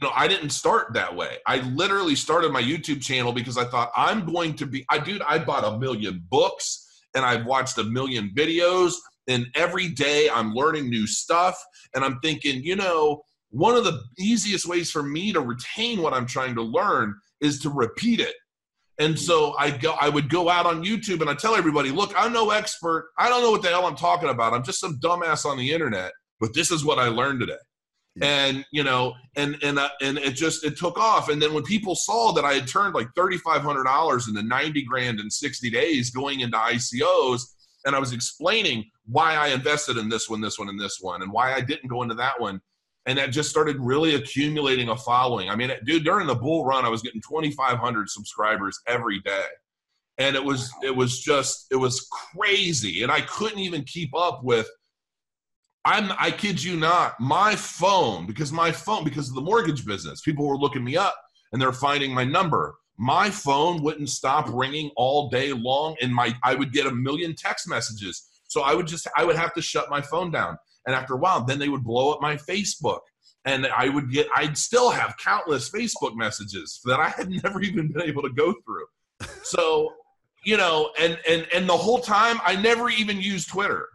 you 0.00 0.06
know, 0.06 0.12
I 0.14 0.28
didn't 0.28 0.50
start 0.50 0.94
that 0.94 1.16
way. 1.16 1.38
I 1.44 1.58
literally 1.70 2.14
started 2.14 2.52
my 2.52 2.62
YouTube 2.62 3.02
channel 3.02 3.32
because 3.32 3.58
I 3.58 3.64
thought 3.64 3.90
I'm 3.96 4.24
going 4.24 4.54
to 4.54 4.66
be 4.66 4.84
I 4.88 4.98
dude, 4.98 5.22
I 5.22 5.40
bought 5.40 5.64
a 5.64 5.76
million 5.76 6.24
books 6.30 7.02
and 7.16 7.24
I've 7.24 7.44
watched 7.46 7.78
a 7.78 7.84
million 7.84 8.30
videos 8.32 8.92
and 9.26 9.48
every 9.56 9.88
day 9.88 10.30
I'm 10.32 10.54
learning 10.54 10.88
new 10.88 11.08
stuff 11.08 11.60
and 11.94 12.04
I'm 12.04 12.20
thinking, 12.20 12.62
you 12.62 12.76
know, 12.76 13.22
one 13.50 13.74
of 13.74 13.82
the 13.82 14.00
easiest 14.20 14.66
ways 14.66 14.88
for 14.88 15.02
me 15.02 15.32
to 15.32 15.40
retain 15.40 16.00
what 16.00 16.14
I'm 16.14 16.26
trying 16.26 16.54
to 16.54 16.62
learn 16.62 17.16
is 17.40 17.58
to 17.62 17.70
repeat 17.70 18.20
it. 18.20 18.36
And 19.00 19.14
mm. 19.14 19.18
so 19.18 19.56
I 19.58 19.72
go 19.72 19.96
I 20.00 20.10
would 20.10 20.28
go 20.28 20.48
out 20.48 20.64
on 20.66 20.84
YouTube 20.84 21.22
and 21.22 21.30
I 21.30 21.34
tell 21.34 21.56
everybody, 21.56 21.90
look, 21.90 22.12
I'm 22.16 22.32
no 22.32 22.50
expert. 22.50 23.10
I 23.18 23.28
don't 23.28 23.42
know 23.42 23.50
what 23.50 23.62
the 23.62 23.68
hell 23.68 23.84
I'm 23.84 23.96
talking 23.96 24.28
about. 24.28 24.52
I'm 24.52 24.62
just 24.62 24.78
some 24.78 25.00
dumbass 25.00 25.44
on 25.44 25.58
the 25.58 25.72
internet, 25.72 26.12
but 26.38 26.54
this 26.54 26.70
is 26.70 26.84
what 26.84 27.00
I 27.00 27.08
learned 27.08 27.40
today. 27.40 27.54
And 28.22 28.64
you 28.72 28.82
know, 28.82 29.14
and 29.36 29.56
and 29.62 29.78
uh, 29.78 29.90
and 30.00 30.18
it 30.18 30.32
just 30.32 30.64
it 30.64 30.76
took 30.76 30.98
off. 30.98 31.28
And 31.28 31.40
then 31.40 31.54
when 31.54 31.62
people 31.62 31.94
saw 31.94 32.32
that 32.32 32.44
I 32.44 32.54
had 32.54 32.66
turned 32.66 32.94
like 32.94 33.08
thirty 33.14 33.38
five 33.38 33.62
hundred 33.62 33.84
dollars 33.84 34.28
into 34.28 34.42
ninety 34.42 34.82
grand 34.82 35.20
in 35.20 35.30
sixty 35.30 35.70
days 35.70 36.10
going 36.10 36.40
into 36.40 36.56
ICOs, 36.56 37.42
and 37.84 37.94
I 37.94 37.98
was 37.98 38.12
explaining 38.12 38.84
why 39.06 39.34
I 39.34 39.48
invested 39.48 39.96
in 39.96 40.08
this 40.08 40.28
one, 40.28 40.40
this 40.40 40.58
one, 40.58 40.68
and 40.68 40.80
this 40.80 40.98
one, 41.00 41.22
and 41.22 41.32
why 41.32 41.54
I 41.54 41.60
didn't 41.60 41.88
go 41.88 42.02
into 42.02 42.14
that 42.16 42.40
one, 42.40 42.60
and 43.06 43.18
that 43.18 43.30
just 43.30 43.50
started 43.50 43.76
really 43.78 44.14
accumulating 44.14 44.88
a 44.90 44.96
following. 44.96 45.48
I 45.48 45.56
mean, 45.56 45.70
dude, 45.84 46.04
during 46.04 46.26
the 46.26 46.34
bull 46.34 46.64
run, 46.64 46.84
I 46.84 46.88
was 46.88 47.02
getting 47.02 47.22
twenty 47.22 47.50
five 47.52 47.78
hundred 47.78 48.10
subscribers 48.10 48.80
every 48.86 49.20
day, 49.20 49.46
and 50.18 50.36
it 50.36 50.44
was 50.44 50.70
it 50.82 50.94
was 50.94 51.20
just 51.20 51.66
it 51.70 51.76
was 51.76 52.06
crazy, 52.10 53.02
and 53.02 53.12
I 53.12 53.22
couldn't 53.22 53.60
even 53.60 53.84
keep 53.84 54.14
up 54.16 54.44
with. 54.44 54.68
I'm 55.88 56.12
I 56.18 56.30
kid 56.30 56.62
you 56.62 56.76
not, 56.76 57.18
my 57.18 57.56
phone 57.56 58.26
because 58.26 58.52
my 58.52 58.70
phone 58.70 59.04
because 59.04 59.30
of 59.30 59.34
the 59.34 59.40
mortgage 59.40 59.86
business, 59.86 60.20
people 60.20 60.46
were 60.46 60.58
looking 60.58 60.84
me 60.84 60.98
up 60.98 61.16
and 61.52 61.62
they're 61.62 61.72
finding 61.72 62.12
my 62.12 62.24
number. 62.24 62.74
My 62.98 63.30
phone 63.30 63.82
wouldn't 63.82 64.10
stop 64.10 64.50
ringing 64.52 64.90
all 64.96 65.30
day 65.30 65.54
long, 65.54 65.96
and 66.02 66.14
my 66.14 66.36
I 66.42 66.56
would 66.56 66.74
get 66.74 66.86
a 66.86 66.90
million 66.90 67.34
text 67.34 67.66
messages. 67.66 68.28
So 68.48 68.60
I 68.60 68.74
would 68.74 68.86
just 68.86 69.08
I 69.16 69.24
would 69.24 69.36
have 69.36 69.54
to 69.54 69.62
shut 69.62 69.88
my 69.88 70.02
phone 70.02 70.30
down. 70.30 70.58
And 70.84 70.94
after 70.94 71.14
a 71.14 71.16
while, 71.16 71.42
then 71.42 71.58
they 71.58 71.70
would 71.70 71.84
blow 71.84 72.12
up 72.12 72.20
my 72.20 72.36
Facebook. 72.36 73.00
And 73.46 73.66
I 73.66 73.88
would 73.88 74.10
get, 74.10 74.26
I'd 74.34 74.58
still 74.58 74.90
have 74.90 75.16
countless 75.16 75.70
Facebook 75.70 76.16
messages 76.16 76.80
that 76.84 77.00
I 77.00 77.08
had 77.08 77.30
never 77.42 77.62
even 77.62 77.90
been 77.90 78.02
able 78.02 78.22
to 78.22 78.30
go 78.30 78.54
through. 78.64 78.86
So, 79.42 79.90
you 80.44 80.58
know, 80.58 80.90
and 81.00 81.18
and 81.26 81.46
and 81.54 81.66
the 81.66 81.76
whole 81.76 82.00
time 82.00 82.40
I 82.44 82.56
never 82.56 82.90
even 82.90 83.22
used 83.22 83.48
Twitter. 83.48 83.88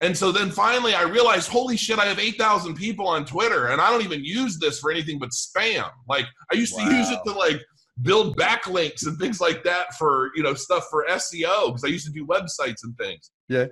And 0.00 0.16
so 0.16 0.32
then 0.32 0.50
finally 0.50 0.94
I 0.94 1.02
realized, 1.02 1.50
holy 1.50 1.76
shit, 1.76 1.98
I 1.98 2.06
have 2.06 2.18
8,000 2.18 2.74
people 2.74 3.06
on 3.06 3.24
Twitter 3.24 3.68
and 3.68 3.80
I 3.80 3.90
don't 3.90 4.02
even 4.02 4.24
use 4.24 4.58
this 4.58 4.80
for 4.80 4.90
anything 4.90 5.18
but 5.18 5.30
spam. 5.30 5.90
Like 6.08 6.24
I 6.50 6.56
used 6.56 6.74
wow. 6.74 6.88
to 6.88 6.94
use 6.94 7.10
it 7.10 7.20
to 7.26 7.32
like 7.32 7.60
build 8.02 8.36
backlinks 8.36 9.06
and 9.06 9.18
things 9.18 9.40
like 9.40 9.62
that 9.64 9.94
for, 9.98 10.30
you 10.34 10.42
know, 10.42 10.54
stuff 10.54 10.86
for 10.90 11.04
SEO 11.10 11.66
because 11.66 11.84
I 11.84 11.88
used 11.88 12.06
to 12.06 12.12
do 12.12 12.26
websites 12.26 12.82
and 12.82 12.96
things. 12.96 13.30
Yeah. 13.48 13.66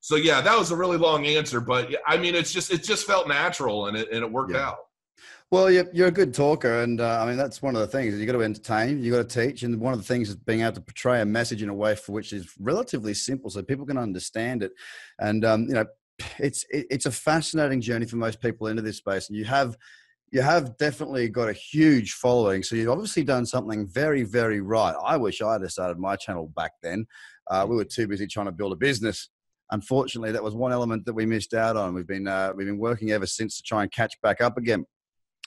So 0.00 0.16
yeah, 0.16 0.40
that 0.40 0.58
was 0.58 0.70
a 0.70 0.76
really 0.76 0.96
long 0.96 1.26
answer, 1.26 1.60
but 1.60 1.94
I 2.06 2.16
mean, 2.16 2.34
it's 2.34 2.52
just, 2.52 2.72
it 2.72 2.82
just 2.82 3.06
felt 3.06 3.28
natural 3.28 3.86
and 3.86 3.96
it, 3.96 4.10
and 4.10 4.24
it 4.24 4.30
worked 4.30 4.52
yeah. 4.52 4.68
out. 4.68 4.78
Well, 5.50 5.70
you're, 5.70 5.86
you're 5.94 6.08
a 6.08 6.12
good 6.12 6.34
talker, 6.34 6.82
and 6.82 7.00
uh, 7.00 7.22
I 7.22 7.26
mean 7.26 7.38
that's 7.38 7.62
one 7.62 7.74
of 7.74 7.80
the 7.80 7.86
things. 7.86 8.14
You 8.14 8.26
got 8.26 8.32
to 8.32 8.42
entertain, 8.42 9.02
you 9.02 9.10
got 9.10 9.26
to 9.30 9.46
teach, 9.46 9.62
and 9.62 9.80
one 9.80 9.94
of 9.94 9.98
the 9.98 10.04
things 10.04 10.28
is 10.28 10.36
being 10.36 10.60
able 10.60 10.72
to 10.72 10.82
portray 10.82 11.22
a 11.22 11.24
message 11.24 11.62
in 11.62 11.70
a 11.70 11.74
way 11.74 11.94
for 11.94 12.12
which 12.12 12.34
is 12.34 12.52
relatively 12.60 13.14
simple, 13.14 13.48
so 13.48 13.62
people 13.62 13.86
can 13.86 13.96
understand 13.96 14.62
it. 14.62 14.72
And 15.18 15.46
um, 15.46 15.62
you 15.62 15.72
know, 15.72 15.86
it's 16.38 16.66
it, 16.68 16.86
it's 16.90 17.06
a 17.06 17.10
fascinating 17.10 17.80
journey 17.80 18.04
for 18.04 18.16
most 18.16 18.42
people 18.42 18.66
into 18.66 18.82
this 18.82 18.98
space, 18.98 19.30
and 19.30 19.38
you 19.38 19.46
have 19.46 19.74
you 20.30 20.42
have 20.42 20.76
definitely 20.76 21.30
got 21.30 21.48
a 21.48 21.54
huge 21.54 22.12
following. 22.12 22.62
So 22.62 22.76
you've 22.76 22.90
obviously 22.90 23.24
done 23.24 23.46
something 23.46 23.88
very, 23.88 24.24
very 24.24 24.60
right. 24.60 24.94
I 25.02 25.16
wish 25.16 25.40
I 25.40 25.54
had 25.54 25.70
started 25.70 25.98
my 25.98 26.16
channel 26.16 26.52
back 26.54 26.72
then. 26.82 27.06
Uh, 27.50 27.64
we 27.66 27.74
were 27.74 27.86
too 27.86 28.06
busy 28.06 28.26
trying 28.26 28.46
to 28.46 28.52
build 28.52 28.74
a 28.74 28.76
business. 28.76 29.30
Unfortunately, 29.70 30.32
that 30.32 30.44
was 30.44 30.54
one 30.54 30.72
element 30.72 31.06
that 31.06 31.14
we 31.14 31.24
missed 31.24 31.54
out 31.54 31.78
on. 31.78 31.94
We've 31.94 32.06
been 32.06 32.28
uh, 32.28 32.52
we've 32.54 32.66
been 32.66 32.76
working 32.76 33.12
ever 33.12 33.26
since 33.26 33.56
to 33.56 33.62
try 33.62 33.82
and 33.82 33.90
catch 33.90 34.20
back 34.20 34.42
up 34.42 34.58
again. 34.58 34.84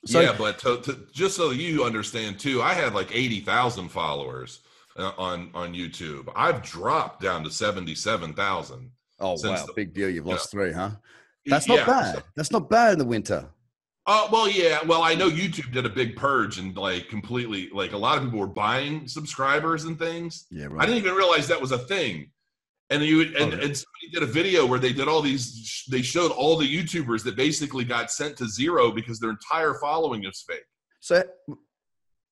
So, 0.06 0.20
yeah, 0.20 0.34
but 0.36 0.58
to, 0.60 0.82
to, 0.82 0.98
just 1.14 1.36
so 1.36 1.52
you 1.52 1.84
understand 1.84 2.40
too, 2.40 2.62
I 2.62 2.74
had 2.74 2.94
like 2.94 3.16
eighty 3.16 3.40
thousand 3.40 3.90
followers 3.90 4.62
uh, 4.98 5.12
on 5.18 5.52
on 5.54 5.74
YouTube. 5.74 6.32
I've 6.36 6.64
dropped 6.64 7.22
down 7.22 7.44
to 7.44 7.52
seventy 7.52 7.94
seven 7.94 8.34
thousand. 8.34 8.90
Oh 9.20 9.38
wow, 9.44 9.64
the, 9.66 9.74
big 9.76 9.94
deal! 9.94 10.10
You've 10.10 10.26
lost 10.26 10.52
yeah. 10.52 10.60
three, 10.60 10.74
huh? 10.74 10.92
That's 11.46 11.68
not 11.68 11.80
yeah, 11.80 11.86
bad. 11.86 12.16
So, 12.16 12.24
That's 12.36 12.52
not 12.52 12.70
bad 12.70 12.94
in 12.94 13.00
the 13.00 13.06
winter. 13.06 13.48
Oh 14.08 14.26
uh, 14.26 14.30
well, 14.32 14.50
yeah. 14.50 14.80
Well, 14.84 15.04
I 15.04 15.14
know 15.14 15.30
YouTube 15.30 15.72
did 15.72 15.86
a 15.86 15.90
big 15.90 16.16
purge 16.16 16.58
and 16.58 16.76
like 16.76 17.08
completely, 17.08 17.70
like 17.72 17.92
a 17.92 17.98
lot 17.98 18.18
of 18.18 18.24
people 18.24 18.40
were 18.40 18.48
buying 18.48 19.08
subscribers 19.08 19.84
and 19.84 20.00
things. 20.00 20.48
Yeah, 20.50 20.66
right. 20.66 20.82
I 20.82 20.86
didn't 20.88 21.04
even 21.04 21.14
realize 21.14 21.48
that 21.48 21.62
was 21.62 21.72
a 21.72 21.78
thing 21.78 22.32
and 22.92 23.04
you 23.04 23.22
and, 23.22 23.54
and 23.54 23.78
somebody 23.78 24.10
did 24.12 24.22
a 24.22 24.28
video 24.28 24.66
where 24.66 24.80
they 24.80 24.94
did 24.94 25.08
all 25.08 25.22
these 25.22 25.86
they 25.90 26.02
showed 26.02 26.32
all 26.32 26.58
the 26.58 26.68
youtubers 26.68 27.24
that 27.24 27.36
basically 27.36 27.84
got 27.84 28.12
sent 28.12 28.38
to 28.38 28.48
zero 28.48 28.92
because 28.92 29.20
their 29.20 29.32
entire 29.32 29.74
following 29.76 30.26
is 30.26 30.44
fake. 30.48 30.60
So 31.00 31.24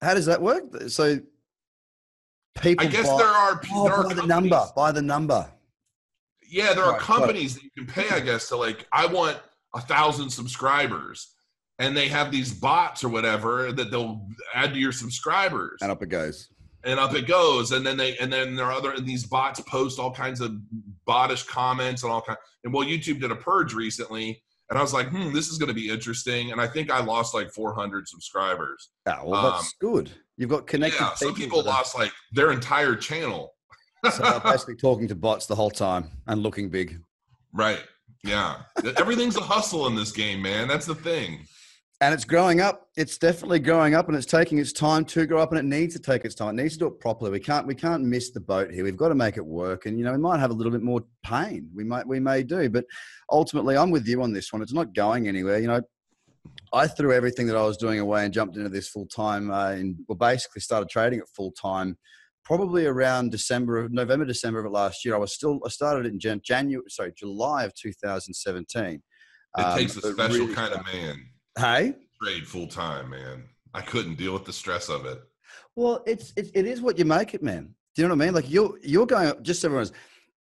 how 0.01 0.13
does 0.13 0.25
that 0.25 0.41
work? 0.41 0.63
So 0.89 1.19
people 2.61 2.85
i 2.85 2.89
guess 2.89 3.07
buy, 3.07 3.17
there 3.17 3.27
are, 3.27 3.61
oh, 3.71 3.83
there 3.85 3.93
are 3.93 4.03
by 4.03 4.13
the 4.13 4.27
number 4.27 4.65
by 4.75 4.91
the 4.91 5.01
number. 5.01 5.49
Yeah 6.47 6.73
there 6.73 6.83
are 6.83 6.99
companies 6.99 7.55
that 7.55 7.63
you 7.63 7.69
can 7.77 7.85
pay 7.85 8.09
i 8.13 8.19
guess 8.19 8.49
to 8.49 8.57
like 8.57 8.85
i 8.91 9.05
want 9.05 9.37
a 9.75 9.79
thousand 9.79 10.29
subscribers 10.29 11.35
and 11.77 11.95
they 11.95 12.07
have 12.09 12.31
these 12.31 12.51
bots 12.51 13.03
or 13.03 13.09
whatever 13.09 13.71
that 13.71 13.91
they'll 13.91 14.27
add 14.53 14.73
to 14.73 14.79
your 14.79 14.91
subscribers. 14.91 15.79
And 15.81 15.91
up 15.91 16.01
it 16.03 16.09
goes 16.09 16.49
and 16.83 16.99
up 16.99 17.13
it 17.13 17.27
goes. 17.27 17.71
And 17.71 17.85
then 17.85 17.97
they 17.97 18.17
and 18.17 18.31
then 18.31 18.55
there 18.55 18.65
are 18.65 18.71
other 18.71 18.91
and 18.91 19.05
these 19.05 19.25
bots 19.25 19.59
post 19.61 19.99
all 19.99 20.11
kinds 20.11 20.41
of 20.41 20.55
bottish 21.05 21.45
comments 21.45 22.03
and 22.03 22.11
all 22.11 22.21
kind 22.21 22.37
and 22.63 22.73
well 22.73 22.85
youtube 22.85 23.19
did 23.19 23.31
a 23.31 23.35
purge 23.35 23.73
recently. 23.73 24.41
And 24.69 24.77
i 24.77 24.81
was 24.81 24.93
like 24.93 25.09
hmm 25.09 25.33
this 25.33 25.47
is 25.47 25.57
going 25.57 25.69
to 25.69 25.73
be 25.73 25.89
interesting. 25.89 26.51
And 26.51 26.61
i 26.61 26.67
think 26.67 26.91
i 26.91 27.01
lost 27.01 27.33
like 27.33 27.51
400 27.51 28.07
subscribers. 28.07 28.89
Yeah 29.05 29.23
well 29.23 29.51
that's 29.51 29.63
um, 29.63 29.93
good. 29.93 30.11
You've 30.37 30.49
got 30.49 30.67
connected 30.67 30.99
yeah 30.99 31.13
some 31.15 31.33
people 31.33 31.63
lost 31.63 31.97
like 31.97 32.11
their 32.31 32.51
entire 32.51 32.95
channel. 32.95 33.53
So 34.11 34.39
basically 34.43 34.75
talking 34.75 35.07
to 35.09 35.15
bots 35.15 35.45
the 35.45 35.55
whole 35.55 35.71
time 35.71 36.09
and 36.27 36.41
looking 36.41 36.69
big. 36.69 36.99
Right. 37.51 37.83
Yeah. 38.23 38.57
Everything's 38.97 39.37
a 39.37 39.41
hustle 39.41 39.87
in 39.87 39.95
this 39.95 40.11
game 40.11 40.41
man. 40.41 40.67
That's 40.67 40.85
the 40.85 40.95
thing 40.95 41.45
and 42.01 42.13
it's 42.13 42.23
growing 42.23 42.61
up. 42.61 42.87
It's 42.95 43.17
definitely 43.17 43.59
growing 43.59 43.93
up, 43.93 44.07
and 44.07 44.15
it's 44.15 44.25
taking 44.25 44.57
its 44.57 44.71
time 44.71 45.03
to 45.05 45.25
grow 45.25 45.41
up, 45.41 45.51
and 45.51 45.59
it 45.59 45.65
needs 45.65 45.93
to 45.95 45.99
take 45.99 46.23
its 46.23 46.33
time. 46.35 46.57
It 46.57 46.61
needs 46.61 46.75
to 46.75 46.79
do 46.79 46.87
it 46.87 46.99
properly. 46.99 47.31
We 47.31 47.39
can't 47.39 47.67
we 47.67 47.75
can't 47.75 48.03
miss 48.03 48.31
the 48.31 48.39
boat 48.39 48.71
here. 48.71 48.83
We've 48.83 48.95
got 48.95 49.09
to 49.09 49.15
make 49.15 49.37
it 49.37 49.45
work, 49.45 49.85
and 49.85 49.97
you 49.97 50.05
know 50.05 50.13
we 50.13 50.17
might 50.17 50.39
have 50.39 50.51
a 50.51 50.53
little 50.53 50.71
bit 50.71 50.81
more 50.81 51.01
pain. 51.23 51.69
We 51.75 51.83
might 51.83 52.07
we 52.07 52.19
may 52.19 52.43
do, 52.43 52.69
but 52.69 52.85
ultimately, 53.31 53.75
I'm 53.75 53.91
with 53.91 54.07
you 54.07 54.21
on 54.21 54.31
this 54.31 54.53
one. 54.53 54.61
It's 54.61 54.73
not 54.73 54.95
going 54.95 55.27
anywhere. 55.27 55.59
You 55.59 55.67
know, 55.67 55.81
I 56.71 56.87
threw 56.87 57.11
everything 57.11 57.47
that 57.47 57.57
I 57.57 57.63
was 57.63 57.77
doing 57.77 57.99
away 57.99 58.23
and 58.23 58.33
jumped 58.33 58.55
into 58.55 58.69
this 58.69 58.87
full 58.87 59.07
time. 59.07 59.51
Uh, 59.51 59.71
and 59.71 59.97
well, 60.07 60.17
basically 60.17 60.61
started 60.61 60.89
trading 60.89 61.19
it 61.19 61.27
full 61.35 61.51
time. 61.51 61.97
Probably 62.45 62.85
around 62.85 63.31
December, 63.31 63.77
of 63.77 63.91
November, 63.91 64.25
December 64.25 64.65
of 64.65 64.71
last 64.71 65.03
year. 65.03 65.15
I 65.15 65.19
was 65.19 65.33
still. 65.33 65.59
I 65.65 65.69
started 65.69 66.05
it 66.05 66.13
in 66.13 66.19
Jan- 66.19 66.41
January, 66.45 66.85
sorry, 66.87 67.11
July 67.17 67.65
of 67.65 67.73
2017. 67.73 69.01
It 69.57 69.61
um, 69.61 69.77
takes 69.77 69.97
a 69.97 70.13
special 70.13 70.45
really, 70.45 70.53
kind 70.53 70.73
of 70.73 70.85
man 70.85 71.29
Hey, 71.59 71.93
trade 72.23 72.47
full 72.47 72.67
time, 72.67 73.09
man. 73.09 73.43
I 73.73 73.81
couldn't 73.81 74.15
deal 74.15 74.31
with 74.31 74.45
the 74.45 74.53
stress 74.53 74.87
of 74.87 75.05
it. 75.05 75.19
Well, 75.75 76.01
it's 76.07 76.31
it, 76.37 76.51
it 76.53 76.65
is 76.65 76.79
what 76.79 76.97
you 76.97 77.03
make 77.03 77.33
it, 77.33 77.43
man. 77.43 77.75
Do 77.95 78.01
you 78.01 78.07
know 78.07 78.15
what 78.15 78.23
I 78.23 78.25
mean? 78.27 78.33
Like 78.33 78.49
you're 78.49 78.79
you're 78.81 79.05
going 79.05 79.33
just 79.41 79.65
everyone's. 79.65 79.91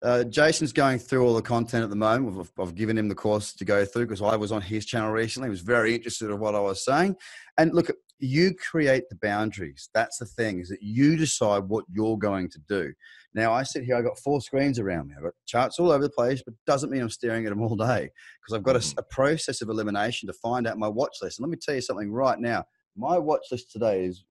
Uh, 0.03 0.25
Jason's 0.25 0.75
going 0.75 0.99
through 0.99 1.27
all 1.27 1.35
the 1.35 1.41
content 1.41 1.83
at 1.83 1.89
the 1.89 1.97
moment. 1.97 2.39
I've, 2.39 2.53
I've 2.63 2.75
given 2.75 2.99
him 2.99 3.09
the 3.09 3.15
course 3.15 3.55
to 3.55 3.65
go 3.65 3.87
through 3.87 4.05
because 4.05 4.21
I 4.21 4.37
was 4.37 4.53
on 4.53 4.61
his 4.61 4.85
channel 4.85 5.11
recently. 5.11 5.47
He 5.47 5.51
was 5.51 5.63
very 5.63 5.95
interested 5.95 6.31
in 6.31 6.39
what 6.39 6.55
I 6.55 6.61
was 6.61 6.85
saying. 6.85 7.17
And 7.57 7.73
look, 7.73 7.91
you 8.19 8.55
create 8.55 9.05
the 9.09 9.17
boundaries. 9.17 9.89
That's 9.95 10.19
the 10.19 10.27
thing 10.27 10.61
is 10.61 10.69
that 10.69 10.83
you 10.83 11.17
decide 11.17 11.65
what 11.65 11.87
you're 11.91 12.19
going 12.19 12.51
to 12.51 12.59
do. 12.69 12.93
Now 13.37 13.53
I 13.53 13.65
sit 13.65 13.85
here. 13.85 13.97
I've 13.97 14.05
got 14.05 14.19
four 14.19 14.41
screens 14.41 14.79
around 14.79 15.09
me. 15.09 15.15
I've 15.15 15.23
got 15.23 15.35
charts 15.45 15.79
all 15.79 15.93
over 15.93 16.03
the 16.03 16.11
place, 16.11 16.43
but 16.43 16.55
doesn't 16.67 16.91
mean 16.91 17.03
I'm 17.03 17.11
staring 17.11 17.45
at 17.45 17.51
them 17.51 17.61
all 17.61 17.77
day 17.77 18.11
because 18.41 18.57
I've 18.57 18.63
got 18.63 18.77
a, 18.77 18.79
mm-hmm. 18.79 18.99
a, 18.99 19.03
process 19.03 19.61
of 19.61 19.69
elimination 19.69 20.27
to 20.27 20.33
find 20.33 20.67
out 20.67 20.79
my 20.79 20.89
watch 20.89 21.19
list. 21.21 21.39
And 21.39 21.45
let 21.45 21.51
me 21.51 21.59
tell 21.61 21.75
you 21.75 21.83
something 21.83 22.11
right 22.11 22.41
now. 22.41 22.65
My 22.97 23.19
watch 23.19 23.43
list 23.53 23.71
today 23.71 24.07
is 24.07 24.25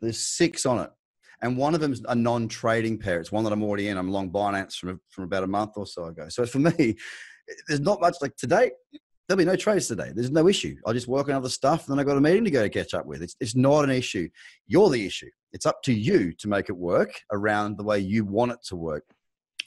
there's 0.00 0.18
six 0.18 0.64
on 0.64 0.78
it, 0.78 0.90
and 1.42 1.58
one 1.58 1.74
of 1.74 1.82
them 1.82 1.92
is 1.92 2.02
a 2.08 2.14
non-trading 2.14 2.98
pair. 2.98 3.20
It's 3.20 3.30
one 3.30 3.44
that 3.44 3.52
I'm 3.52 3.62
already 3.62 3.88
in. 3.88 3.98
I'm 3.98 4.10
long 4.10 4.30
Binance 4.30 4.76
from 4.76 4.98
from 5.10 5.24
about 5.24 5.44
a 5.44 5.48
month 5.48 5.72
or 5.76 5.86
so 5.86 6.06
ago. 6.06 6.30
So 6.30 6.46
for 6.46 6.60
me, 6.60 6.96
there's 7.68 7.80
not 7.80 8.00
much 8.00 8.16
like 8.22 8.36
today. 8.36 8.70
There'll 9.28 9.38
be 9.38 9.44
no 9.44 9.56
trades 9.56 9.88
today. 9.88 10.10
There's 10.14 10.30
no 10.30 10.48
issue. 10.48 10.76
I'll 10.86 10.94
just 10.94 11.06
work 11.06 11.28
on 11.28 11.34
other 11.34 11.50
stuff, 11.50 11.86
and 11.86 11.92
then 11.92 12.00
I 12.00 12.08
got 12.08 12.16
a 12.16 12.20
meeting 12.20 12.44
to 12.44 12.50
go 12.50 12.62
to 12.62 12.70
catch 12.70 12.94
up 12.94 13.04
with. 13.04 13.22
It's 13.22 13.36
it's 13.40 13.54
not 13.54 13.84
an 13.84 13.90
issue. 13.90 14.28
You're 14.66 14.88
the 14.88 15.04
issue. 15.04 15.28
It's 15.52 15.66
up 15.66 15.82
to 15.84 15.92
you 15.92 16.32
to 16.38 16.48
make 16.48 16.68
it 16.68 16.76
work 16.76 17.12
around 17.32 17.76
the 17.76 17.84
way 17.84 17.98
you 17.98 18.24
want 18.24 18.52
it 18.52 18.58
to 18.68 18.76
work. 18.76 19.04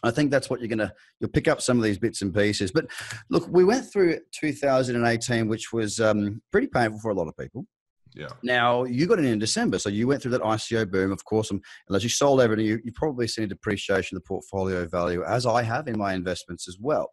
I 0.04 0.10
think 0.10 0.32
that's 0.32 0.50
what 0.50 0.60
you're 0.60 0.68
going 0.68 0.80
to 0.80 0.92
you'll 1.20 1.30
pick 1.30 1.48
up 1.48 1.62
some 1.62 1.78
of 1.78 1.84
these 1.84 2.00
bits 2.00 2.24
and 2.24 2.34
pieces. 2.34 2.72
But 2.72 2.88
look, 3.30 3.48
we 3.50 3.64
went 3.64 3.92
through 3.92 4.18
2018, 4.34 5.48
which 5.48 5.72
was 5.72 6.00
um, 6.00 6.42
pretty 6.52 6.68
painful 6.68 7.00
for 7.00 7.12
a 7.12 7.14
lot 7.14 7.28
of 7.28 7.38
people. 7.38 7.66
Yeah. 8.14 8.30
Now 8.44 8.84
you 8.84 9.08
got 9.08 9.20
in 9.20 9.26
in 9.26 9.40
December, 9.40 9.80
so 9.80 9.90
you 9.90 10.08
went 10.08 10.22
through 10.22 10.32
that 10.32 10.42
ICO 10.42 10.90
boom. 10.90 11.12
Of 11.12 11.24
course, 11.24 11.52
and 11.52 11.62
as 11.94 12.04
you 12.04 12.10
sold 12.10 12.42
everything, 12.42 12.66
you, 12.66 12.80
you 12.84 12.92
probably 12.94 13.28
seen 13.28 13.46
a 13.46 13.48
depreciation 13.48 14.18
of 14.18 14.24
the 14.24 14.28
portfolio 14.28 14.86
value, 14.86 15.24
as 15.24 15.46
I 15.46 15.62
have 15.64 15.88
in 15.88 15.98
my 15.98 16.14
investments 16.14 16.68
as 16.68 16.78
well. 16.80 17.12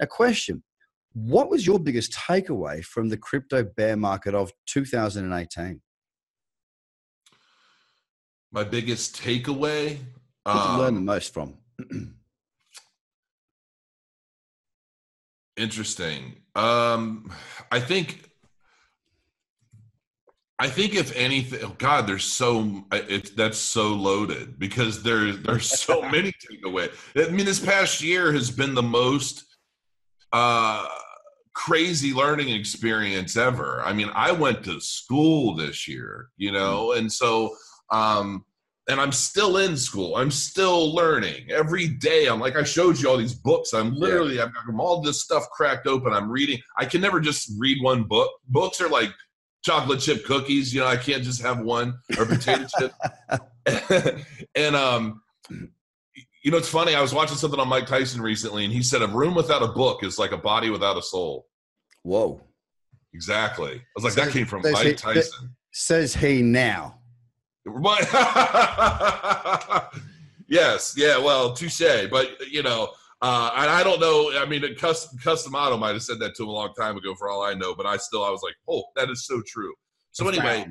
Now, 0.00 0.06
question: 0.06 0.62
What 1.12 1.50
was 1.50 1.66
your 1.66 1.78
biggest 1.78 2.12
takeaway 2.12 2.84
from 2.84 3.08
the 3.08 3.16
crypto 3.16 3.64
bear 3.64 3.96
market 3.96 4.34
of 4.34 4.52
2018? 4.66 5.80
My 8.52 8.64
biggest 8.64 9.20
takeaway. 9.20 9.98
What 10.44 10.56
um, 10.56 10.72
you 10.72 10.82
learn 10.82 10.94
the 10.94 11.00
most 11.00 11.34
from? 11.34 11.54
interesting. 15.58 16.36
Um, 16.54 17.32
I 17.70 17.80
think. 17.80 18.24
I 20.60 20.66
think 20.66 20.96
if 20.96 21.14
anything, 21.14 21.60
oh 21.62 21.76
God, 21.78 22.08
there's 22.08 22.24
so 22.24 22.84
it's 22.90 23.30
that's 23.30 23.58
so 23.58 23.94
loaded 23.94 24.58
because 24.58 25.04
there's 25.04 25.38
there's 25.40 25.70
so 25.70 26.02
many 26.10 26.32
takeaway. 26.32 26.90
I 27.14 27.30
mean, 27.30 27.46
this 27.46 27.60
past 27.60 28.02
year 28.02 28.32
has 28.32 28.50
been 28.50 28.74
the 28.74 28.82
most 28.82 29.44
uh, 30.32 30.86
crazy 31.54 32.12
learning 32.12 32.50
experience 32.50 33.36
ever. 33.36 33.82
I 33.84 33.92
mean, 33.92 34.10
I 34.14 34.32
went 34.32 34.64
to 34.64 34.80
school 34.80 35.54
this 35.54 35.88
year, 35.88 36.28
you 36.36 36.52
know, 36.52 36.92
and 36.92 37.10
so 37.12 37.54
um, 37.90 38.44
and 38.88 39.00
I'm 39.00 39.12
still 39.12 39.58
in 39.58 39.76
school. 39.76 40.16
I'm 40.16 40.30
still 40.30 40.94
learning 40.94 41.50
every 41.50 41.88
day. 41.88 42.26
I'm 42.26 42.40
like 42.40 42.56
I 42.56 42.62
showed 42.62 42.98
you 42.98 43.08
all 43.08 43.18
these 43.18 43.34
books. 43.34 43.74
I'm 43.74 43.94
literally 43.94 44.36
yeah. 44.36 44.44
I've 44.44 44.54
got 44.54 44.64
all 44.78 45.02
this 45.02 45.22
stuff 45.22 45.48
cracked 45.50 45.86
open. 45.86 46.12
I'm 46.12 46.30
reading. 46.30 46.58
I 46.78 46.86
can 46.86 47.00
never 47.00 47.20
just 47.20 47.52
read 47.58 47.82
one 47.82 48.04
book. 48.04 48.30
Books 48.48 48.80
are 48.80 48.88
like 48.88 49.10
chocolate 49.62 50.00
chip 50.00 50.24
cookies. 50.24 50.72
You 50.72 50.80
know, 50.80 50.86
I 50.86 50.96
can't 50.96 51.22
just 51.22 51.42
have 51.42 51.60
one 51.60 51.98
or 52.18 52.24
potato 52.24 52.66
chip. 52.78 52.92
and 54.54 54.74
um, 54.74 55.20
You 56.48 56.52
know, 56.52 56.56
it's 56.56 56.70
funny. 56.70 56.94
I 56.94 57.02
was 57.02 57.12
watching 57.12 57.36
something 57.36 57.60
on 57.60 57.68
Mike 57.68 57.86
Tyson 57.86 58.22
recently, 58.22 58.64
and 58.64 58.72
he 58.72 58.82
said 58.82 59.02
a 59.02 59.06
room 59.06 59.34
without 59.34 59.62
a 59.62 59.68
book 59.68 60.02
is 60.02 60.18
like 60.18 60.32
a 60.32 60.36
body 60.38 60.70
without 60.70 60.96
a 60.96 61.02
soul. 61.02 61.46
Whoa. 62.04 62.40
Exactly. 63.12 63.72
I 63.74 63.82
was 63.94 64.04
like, 64.04 64.14
Says- 64.14 64.24
that 64.24 64.32
came 64.32 64.46
from 64.46 64.62
Mike 64.62 64.78
he- 64.78 64.94
Tyson. 64.94 65.54
Says 65.72 66.14
he 66.14 66.40
now. 66.40 67.00
Yes, 70.48 70.94
yeah, 70.96 71.18
well, 71.18 71.52
touche. 71.52 72.08
But 72.10 72.30
you 72.50 72.62
know, 72.62 72.92
uh, 73.20 73.50
and 73.54 73.68
I 73.68 73.82
don't 73.84 74.00
know. 74.00 74.32
I 74.34 74.46
mean, 74.46 74.74
Cus 74.76 75.14
Cus 75.22 75.44
D'Amato 75.44 75.76
might 75.76 75.92
have 75.92 76.02
said 76.02 76.18
that 76.20 76.34
to 76.36 76.44
him 76.44 76.48
a 76.48 76.52
long 76.52 76.72
time 76.72 76.96
ago, 76.96 77.14
for 77.14 77.28
all 77.28 77.42
I 77.42 77.52
know. 77.52 77.74
But 77.74 77.84
I 77.84 77.98
still, 77.98 78.24
I 78.24 78.30
was 78.30 78.40
like, 78.42 78.54
oh, 78.66 78.84
that 78.96 79.10
is 79.10 79.26
so 79.26 79.42
true. 79.46 79.74
So 80.12 80.26
anyway, 80.26 80.66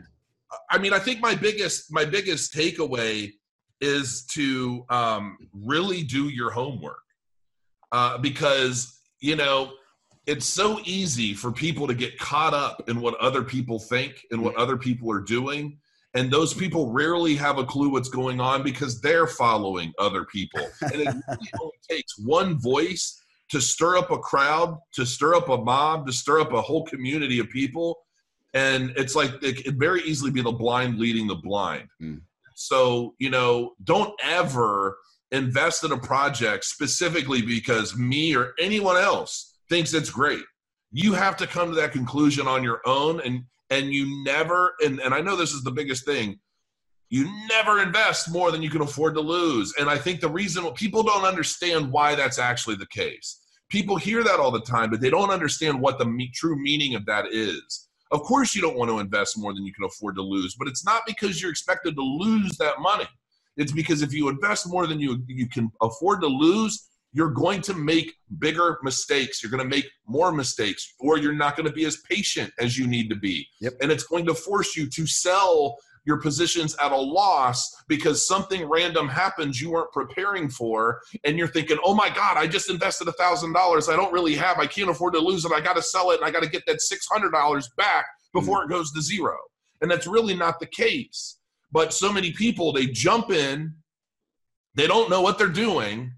I 0.71 0.79
mean, 0.79 0.93
I 0.93 0.97
think 0.97 1.21
my 1.21 1.35
biggest 1.35 1.93
my 1.93 2.05
biggest 2.05 2.51
takeaway 2.51 3.33
is 3.81 4.25
to 4.25 4.85
um, 4.89 5.37
really 5.53 6.03
do 6.03 6.29
your 6.29 6.51
homework 6.51 7.03
uh, 7.91 8.17
because 8.17 8.99
you 9.19 9.35
know 9.35 9.71
it's 10.27 10.45
so 10.45 10.79
easy 10.83 11.33
for 11.33 11.51
people 11.51 11.87
to 11.87 11.93
get 11.93 12.19
caught 12.19 12.53
up 12.53 12.89
in 12.89 12.99
what 12.99 13.15
other 13.15 13.43
people 13.43 13.79
think 13.79 14.25
and 14.31 14.41
what 14.41 14.55
other 14.57 14.75
people 14.75 15.09
are 15.09 15.21
doing. 15.21 15.77
And 16.13 16.29
those 16.29 16.53
people 16.53 16.91
rarely 16.91 17.35
have 17.35 17.57
a 17.57 17.63
clue 17.63 17.89
what's 17.89 18.09
going 18.09 18.41
on 18.41 18.61
because 18.61 18.99
they're 18.99 19.27
following 19.27 19.93
other 19.97 20.25
people. 20.25 20.67
And 20.81 21.01
it 21.01 21.07
really 21.07 21.51
only 21.61 21.77
takes 21.89 22.17
one 22.19 22.59
voice 22.59 23.21
to 23.51 23.61
stir 23.61 23.97
up 23.97 24.11
a 24.11 24.17
crowd, 24.17 24.77
to 24.93 25.05
stir 25.05 25.35
up 25.35 25.47
a 25.47 25.57
mob, 25.57 26.05
to 26.07 26.11
stir 26.11 26.41
up 26.41 26.51
a 26.51 26.61
whole 26.61 26.83
community 26.83 27.39
of 27.39 27.49
people. 27.49 27.97
And 28.53 28.91
it's 28.97 29.15
like 29.15 29.31
it 29.41 29.63
could 29.63 29.79
very 29.79 30.01
easily 30.01 30.31
be 30.31 30.41
the 30.41 30.51
blind 30.51 30.99
leading 30.99 31.27
the 31.27 31.35
blind. 31.35 31.87
Mm. 32.01 32.21
So, 32.59 33.13
you 33.19 33.29
know, 33.29 33.75
don't 33.83 34.19
ever 34.23 34.97
invest 35.31 35.83
in 35.83 35.91
a 35.91 35.97
project 35.97 36.65
specifically 36.65 37.43
because 37.43 37.95
me 37.95 38.35
or 38.35 38.53
anyone 38.59 38.97
else 38.97 39.59
thinks 39.69 39.93
it's 39.93 40.09
great. 40.09 40.43
You 40.91 41.13
have 41.13 41.37
to 41.37 41.45
come 41.45 41.69
to 41.69 41.75
that 41.75 41.91
conclusion 41.91 42.47
on 42.47 42.63
your 42.63 42.81
own 42.85 43.21
and 43.21 43.43
and 43.69 43.93
you 43.93 44.23
never 44.23 44.73
and, 44.79 44.99
and 45.01 45.13
I 45.13 45.21
know 45.21 45.35
this 45.35 45.53
is 45.53 45.63
the 45.63 45.71
biggest 45.71 46.03
thing. 46.03 46.39
You 47.09 47.31
never 47.47 47.79
invest 47.79 48.31
more 48.31 48.51
than 48.51 48.63
you 48.63 48.71
can 48.71 48.81
afford 48.81 49.13
to 49.13 49.21
lose. 49.21 49.75
And 49.79 49.87
I 49.87 49.97
think 49.99 50.19
the 50.19 50.29
reason 50.29 50.67
people 50.71 51.03
don't 51.03 51.25
understand 51.25 51.91
why 51.91 52.15
that's 52.15 52.39
actually 52.39 52.77
the 52.77 52.87
case. 52.87 53.39
People 53.69 53.97
hear 53.97 54.23
that 54.23 54.39
all 54.39 54.51
the 54.51 54.61
time, 54.61 54.89
but 54.89 54.99
they 54.99 55.11
don't 55.11 55.29
understand 55.29 55.79
what 55.79 55.99
the 55.99 56.05
me- 56.05 56.31
true 56.33 56.59
meaning 56.59 56.95
of 56.95 57.05
that 57.05 57.25
is. 57.31 57.86
Of 58.11 58.21
course, 58.21 58.55
you 58.55 58.61
don't 58.61 58.77
want 58.77 58.89
to 58.89 58.99
invest 58.99 59.37
more 59.37 59.53
than 59.53 59.65
you 59.65 59.73
can 59.73 59.85
afford 59.85 60.15
to 60.15 60.21
lose, 60.21 60.55
but 60.57 60.67
it's 60.67 60.85
not 60.85 61.03
because 61.05 61.41
you're 61.41 61.51
expected 61.51 61.95
to 61.95 62.01
lose 62.01 62.57
that 62.57 62.79
money. 62.79 63.07
It's 63.57 63.71
because 63.71 64.01
if 64.01 64.13
you 64.13 64.29
invest 64.29 64.69
more 64.69 64.87
than 64.87 64.99
you 64.99 65.23
you 65.27 65.49
can 65.49 65.71
afford 65.81 66.21
to 66.21 66.27
lose, 66.27 66.89
you're 67.11 67.31
going 67.31 67.61
to 67.61 67.73
make 67.73 68.13
bigger 68.39 68.77
mistakes. 68.83 69.41
You're 69.41 69.51
going 69.51 69.63
to 69.63 69.69
make 69.69 69.89
more 70.05 70.31
mistakes, 70.31 70.93
or 70.99 71.17
you're 71.17 71.33
not 71.33 71.55
going 71.55 71.67
to 71.67 71.73
be 71.73 71.85
as 71.85 71.97
patient 72.09 72.51
as 72.59 72.77
you 72.77 72.87
need 72.87 73.09
to 73.09 73.15
be. 73.15 73.47
Yep. 73.61 73.73
And 73.81 73.91
it's 73.91 74.03
going 74.03 74.25
to 74.27 74.33
force 74.33 74.75
you 74.75 74.89
to 74.89 75.07
sell 75.07 75.77
your 76.07 76.17
positions 76.17 76.73
at 76.81 76.93
a 76.93 76.97
loss 76.97 77.83
because 77.89 78.25
something 78.25 78.67
random 78.67 79.09
happens 79.09 79.61
you 79.61 79.69
weren't 79.71 79.91
preparing 79.91 80.49
for. 80.49 81.01
And 81.25 81.37
you're 81.37 81.49
thinking, 81.49 81.77
oh 81.83 81.93
my 81.93 82.09
God, 82.09 82.37
I 82.37 82.47
just 82.47 82.69
invested 82.69 83.09
a 83.09 83.11
$1,000. 83.11 83.91
I 83.91 83.95
don't 83.95 84.13
really 84.13 84.33
have, 84.35 84.57
I 84.57 84.67
can't 84.67 84.89
afford 84.89 85.13
to 85.15 85.19
lose 85.19 85.43
it. 85.43 85.51
I 85.51 85.59
got 85.59 85.75
to 85.75 85.81
sell 85.81 86.11
it 86.11 86.21
and 86.21 86.25
I 86.25 86.31
got 86.31 86.43
to 86.43 86.49
get 86.49 86.65
that 86.65 86.79
$600 86.79 87.75
back 87.75 88.05
before 88.33 88.61
mm. 88.61 88.65
it 88.65 88.69
goes 88.69 88.93
to 88.93 89.01
zero. 89.01 89.35
And 89.81 89.91
that's 89.91 90.07
really 90.07 90.33
not 90.33 90.61
the 90.61 90.65
case. 90.65 91.39
But 91.73 91.93
so 91.93 92.11
many 92.11 92.31
people, 92.31 92.71
they 92.71 92.85
jump 92.85 93.29
in, 93.29 93.75
they 94.75 94.87
don't 94.87 95.09
know 95.09 95.21
what 95.21 95.37
they're 95.37 95.49
doing, 95.49 96.13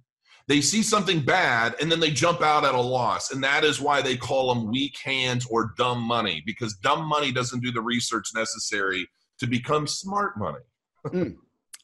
they 0.48 0.62
see 0.62 0.84
something 0.84 1.22
bad, 1.22 1.76
and 1.82 1.92
then 1.92 2.00
they 2.00 2.12
jump 2.12 2.42
out 2.42 2.64
at 2.64 2.76
a 2.76 2.82
loss. 2.82 3.32
And 3.32 3.44
that 3.44 3.64
is 3.64 3.82
why 3.82 4.04
they 4.04 4.16
call 4.16 4.54
them 4.54 4.70
weak 4.70 4.98
hands 5.04 5.48
or 5.50 5.74
dumb 5.78 6.02
money, 6.02 6.44
because 6.46 6.76
dumb 6.76 7.06
money 7.08 7.32
doesn't 7.32 7.64
do 7.64 7.72
the 7.72 7.82
research 7.82 8.28
necessary 8.36 9.08
to 9.40 9.48
become 9.48 9.88
smart 9.88 10.38
money. 10.38 11.36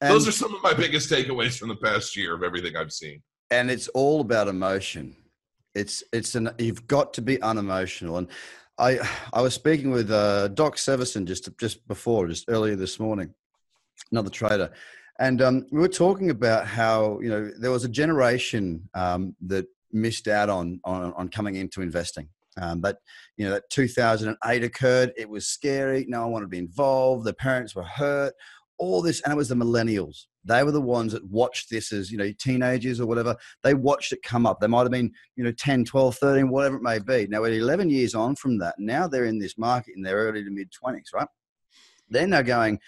And, 0.02 0.12
Those 0.12 0.28
are 0.28 0.34
some 0.34 0.54
of 0.54 0.62
my 0.62 0.74
biggest 0.74 1.10
takeaways 1.10 1.58
from 1.58 1.70
the 1.70 1.78
past 1.78 2.18
year 2.18 2.36
of 2.36 2.44
everything 2.44 2.76
I've 2.76 2.92
seen. 2.92 3.24
and 3.50 3.72
it's 3.72 3.88
all 3.90 4.20
about 4.20 4.50
emotion. 4.50 5.16
It's 5.74 6.04
it's 6.12 6.36
an 6.36 6.50
you've 6.58 6.86
got 6.86 7.14
to 7.14 7.22
be 7.22 7.42
unemotional. 7.42 8.18
And 8.18 8.28
I 8.78 9.00
I 9.32 9.42
was 9.42 9.54
speaking 9.54 9.92
with 9.92 10.12
uh, 10.12 10.50
Doc 10.50 10.76
Severson 10.76 11.26
just 11.26 11.50
just 11.58 11.88
before, 11.88 12.28
just 12.28 12.44
earlier 12.50 12.76
this 12.76 13.00
morning, 13.00 13.34
another 14.12 14.30
trader, 14.30 14.72
and 15.20 15.42
um, 15.42 15.66
we 15.72 15.80
were 15.80 15.88
talking 15.88 16.30
about 16.30 16.68
how 16.68 17.20
you 17.22 17.30
know 17.30 17.50
there 17.58 17.72
was 17.72 17.86
a 17.86 17.90
generation 17.90 18.90
um, 18.96 19.34
that 19.48 19.66
missed 19.94 20.28
out 20.28 20.50
on 20.50 20.82
on, 20.84 21.14
on 21.14 21.30
coming 21.30 21.56
into 21.56 21.82
investing. 21.82 22.28
Um, 22.62 22.80
but 22.80 22.98
you 23.38 23.46
know 23.46 23.52
that 23.52 23.70
2008 23.70 24.64
occurred. 24.64 25.14
It 25.18 25.30
was 25.30 25.48
scary. 25.48 26.06
No 26.08 26.22
one 26.22 26.32
wanted 26.32 26.46
to 26.46 26.50
be 26.50 26.58
involved. 26.58 27.26
The 27.26 27.34
parents 27.34 27.76
were 27.76 27.84
hurt. 27.84 28.34
All 28.78 29.02
this, 29.02 29.22
and 29.22 29.32
it 29.32 29.38
was 29.38 29.50
the 29.50 29.56
millennials. 29.56 30.26
They 30.44 30.64
were 30.64 30.72
the 30.72 30.82
ones 30.82 31.14
that 31.14 31.26
watched 31.26 31.70
this 31.70 31.92
as 31.92 32.12
you 32.12 32.18
know 32.18 32.32
teenagers 32.38 33.00
or 33.00 33.08
whatever. 33.08 33.36
They 33.64 33.74
watched 33.74 34.12
it 34.14 34.22
come 34.22 34.46
up. 34.46 34.60
They 34.60 34.68
might 34.68 34.84
have 34.84 34.92
been 34.92 35.12
you 35.36 35.44
know 35.44 35.52
10, 35.52 35.86
12, 35.86 36.18
13, 36.18 36.50
whatever 36.50 36.78
it 36.78 36.84
may 36.84 37.00
be. 37.00 37.28
Now, 37.28 37.44
at 37.46 37.54
11 37.54 37.90
years 37.90 38.16
on 38.16 38.36
from 38.36 38.58
that, 38.60 38.76
now 38.78 39.08
they're 39.08 39.26
in 39.26 39.40
this 39.40 39.58
market 39.58 39.94
in 39.96 40.02
their 40.02 40.18
early 40.18 40.44
to 40.44 40.50
mid 40.50 40.70
20s, 40.72 41.14
right? 41.14 41.28
Then 42.10 42.30
they're 42.30 42.44
going 42.44 42.80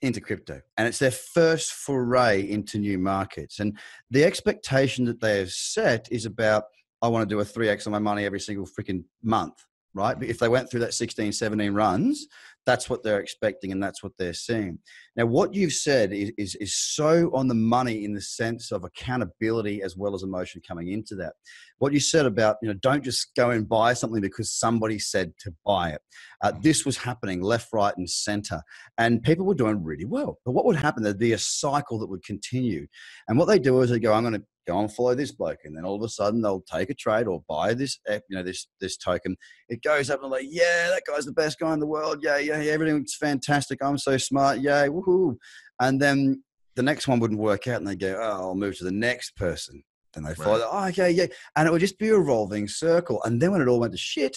into 0.00 0.20
crypto 0.20 0.60
and 0.76 0.86
it's 0.86 1.00
their 1.00 1.10
first 1.10 1.72
foray 1.72 2.48
into 2.48 2.78
new 2.78 2.98
markets. 2.98 3.58
And 3.58 3.78
the 4.10 4.24
expectation 4.24 5.04
that 5.06 5.20
they 5.20 5.38
have 5.38 5.50
set 5.50 6.08
is 6.10 6.24
about, 6.24 6.64
I 7.02 7.08
want 7.08 7.28
to 7.28 7.34
do 7.34 7.40
a 7.40 7.44
3x 7.44 7.86
on 7.86 7.92
my 7.92 7.98
money 7.98 8.24
every 8.24 8.40
single 8.40 8.66
freaking 8.66 9.04
month, 9.22 9.54
right? 9.94 10.18
But 10.18 10.28
if 10.28 10.38
they 10.38 10.48
went 10.48 10.70
through 10.70 10.80
that 10.80 10.94
16, 10.94 11.32
17 11.32 11.72
runs, 11.72 12.26
that's 12.66 12.90
what 12.90 13.02
they're 13.02 13.20
expecting 13.20 13.72
and 13.72 13.82
that's 13.82 14.02
what 14.02 14.12
they're 14.18 14.34
seeing. 14.34 14.78
Now, 15.18 15.26
what 15.26 15.52
you've 15.52 15.72
said 15.72 16.12
is, 16.12 16.30
is, 16.38 16.54
is 16.54 16.76
so 16.76 17.32
on 17.34 17.48
the 17.48 17.54
money 17.54 18.04
in 18.04 18.14
the 18.14 18.20
sense 18.20 18.70
of 18.70 18.84
accountability 18.84 19.82
as 19.82 19.96
well 19.96 20.14
as 20.14 20.22
emotion 20.22 20.62
coming 20.66 20.92
into 20.92 21.16
that. 21.16 21.32
What 21.78 21.92
you 21.92 21.98
said 21.98 22.24
about, 22.24 22.56
you 22.62 22.68
know, 22.68 22.74
don't 22.74 23.02
just 23.02 23.34
go 23.34 23.50
and 23.50 23.68
buy 23.68 23.94
something 23.94 24.20
because 24.20 24.52
somebody 24.52 25.00
said 25.00 25.32
to 25.40 25.52
buy 25.66 25.90
it. 25.90 26.00
Uh, 26.40 26.52
this 26.62 26.86
was 26.86 26.96
happening 26.96 27.42
left, 27.42 27.72
right, 27.72 27.96
and 27.96 28.08
center. 28.08 28.62
And 28.96 29.20
people 29.20 29.44
were 29.44 29.54
doing 29.54 29.82
really 29.82 30.04
well. 30.04 30.38
But 30.44 30.52
what 30.52 30.64
would 30.66 30.76
happen? 30.76 31.02
There'd 31.02 31.18
be 31.18 31.32
a 31.32 31.38
cycle 31.38 31.98
that 31.98 32.08
would 32.08 32.22
continue. 32.22 32.86
And 33.26 33.36
what 33.36 33.46
they 33.46 33.58
do 33.58 33.80
is 33.80 33.90
they 33.90 33.98
go, 33.98 34.12
I'm 34.12 34.22
going 34.22 34.34
to 34.34 34.44
go 34.68 34.78
and 34.78 34.92
follow 34.92 35.14
this 35.14 35.32
bloke. 35.32 35.60
And 35.64 35.76
then 35.76 35.84
all 35.84 35.96
of 35.96 36.02
a 36.02 36.08
sudden 36.08 36.42
they'll 36.42 36.60
take 36.60 36.90
a 36.90 36.94
trade 36.94 37.26
or 37.26 37.42
buy 37.48 37.74
this, 37.74 37.98
eh, 38.06 38.20
you 38.28 38.36
know, 38.36 38.42
this, 38.42 38.68
this 38.80 38.96
token. 38.96 39.36
It 39.68 39.82
goes 39.82 40.10
up 40.10 40.22
and 40.22 40.30
like, 40.30 40.46
yeah, 40.46 40.90
that 40.90 41.02
guy's 41.08 41.24
the 41.24 41.32
best 41.32 41.58
guy 41.58 41.72
in 41.72 41.80
the 41.80 41.86
world. 41.86 42.18
Yeah, 42.22 42.38
yeah, 42.38 42.60
yeah, 42.60 42.72
everything's 42.72 43.16
fantastic. 43.16 43.82
I'm 43.82 43.98
so 43.98 44.18
smart. 44.18 44.58
Yay, 44.60 44.90
woohoo. 45.08 45.36
And 45.80 46.00
then 46.00 46.42
the 46.76 46.82
next 46.82 47.08
one 47.08 47.18
wouldn't 47.20 47.40
work 47.40 47.66
out 47.66 47.78
and 47.78 47.86
they 47.88 47.96
go, 47.96 48.18
oh, 48.20 48.48
I'll 48.48 48.54
move 48.54 48.76
to 48.78 48.84
the 48.84 48.92
next 48.92 49.36
person. 49.36 49.82
Then 50.14 50.24
they 50.24 50.34
follow, 50.34 50.60
Right. 50.60 50.68
oh, 50.70 50.88
okay, 50.88 51.10
yeah. 51.10 51.26
And 51.56 51.66
it 51.66 51.70
would 51.70 51.80
just 51.80 51.98
be 51.98 52.08
a 52.08 52.16
revolving 52.18 52.68
circle. 52.68 53.22
And 53.24 53.40
then 53.40 53.52
when 53.52 53.60
it 53.60 53.68
all 53.68 53.80
went 53.80 53.92
to 53.92 53.98
shit, 53.98 54.36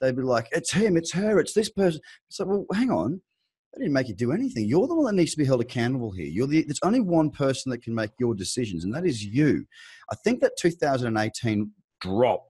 they'd 0.00 0.16
be 0.16 0.22
like, 0.22 0.46
it's 0.52 0.72
him, 0.72 0.96
it's 0.96 1.12
her, 1.12 1.38
it's 1.38 1.52
this 1.52 1.70
person. 1.70 2.00
So, 2.28 2.44
well, 2.46 2.66
hang 2.72 2.90
on. 2.90 3.20
They 3.74 3.82
didn't 3.82 3.92
make 3.92 4.08
you 4.08 4.14
do 4.14 4.32
anything. 4.32 4.66
You're 4.66 4.88
the 4.88 4.94
one 4.96 5.04
that 5.06 5.12
needs 5.20 5.30
to 5.32 5.38
be 5.38 5.44
held 5.44 5.60
accountable 5.60 6.10
here. 6.10 6.26
You're 6.26 6.48
the, 6.48 6.62
there's 6.64 6.80
only 6.82 7.00
one 7.00 7.30
person 7.30 7.70
that 7.70 7.82
can 7.82 7.94
make 7.94 8.10
your 8.18 8.34
decisions, 8.34 8.82
and 8.84 8.92
that 8.94 9.06
is 9.06 9.24
you. 9.24 9.64
I 10.10 10.16
think 10.24 10.40
that 10.40 10.52
2018 10.58 11.70
drop 12.00 12.46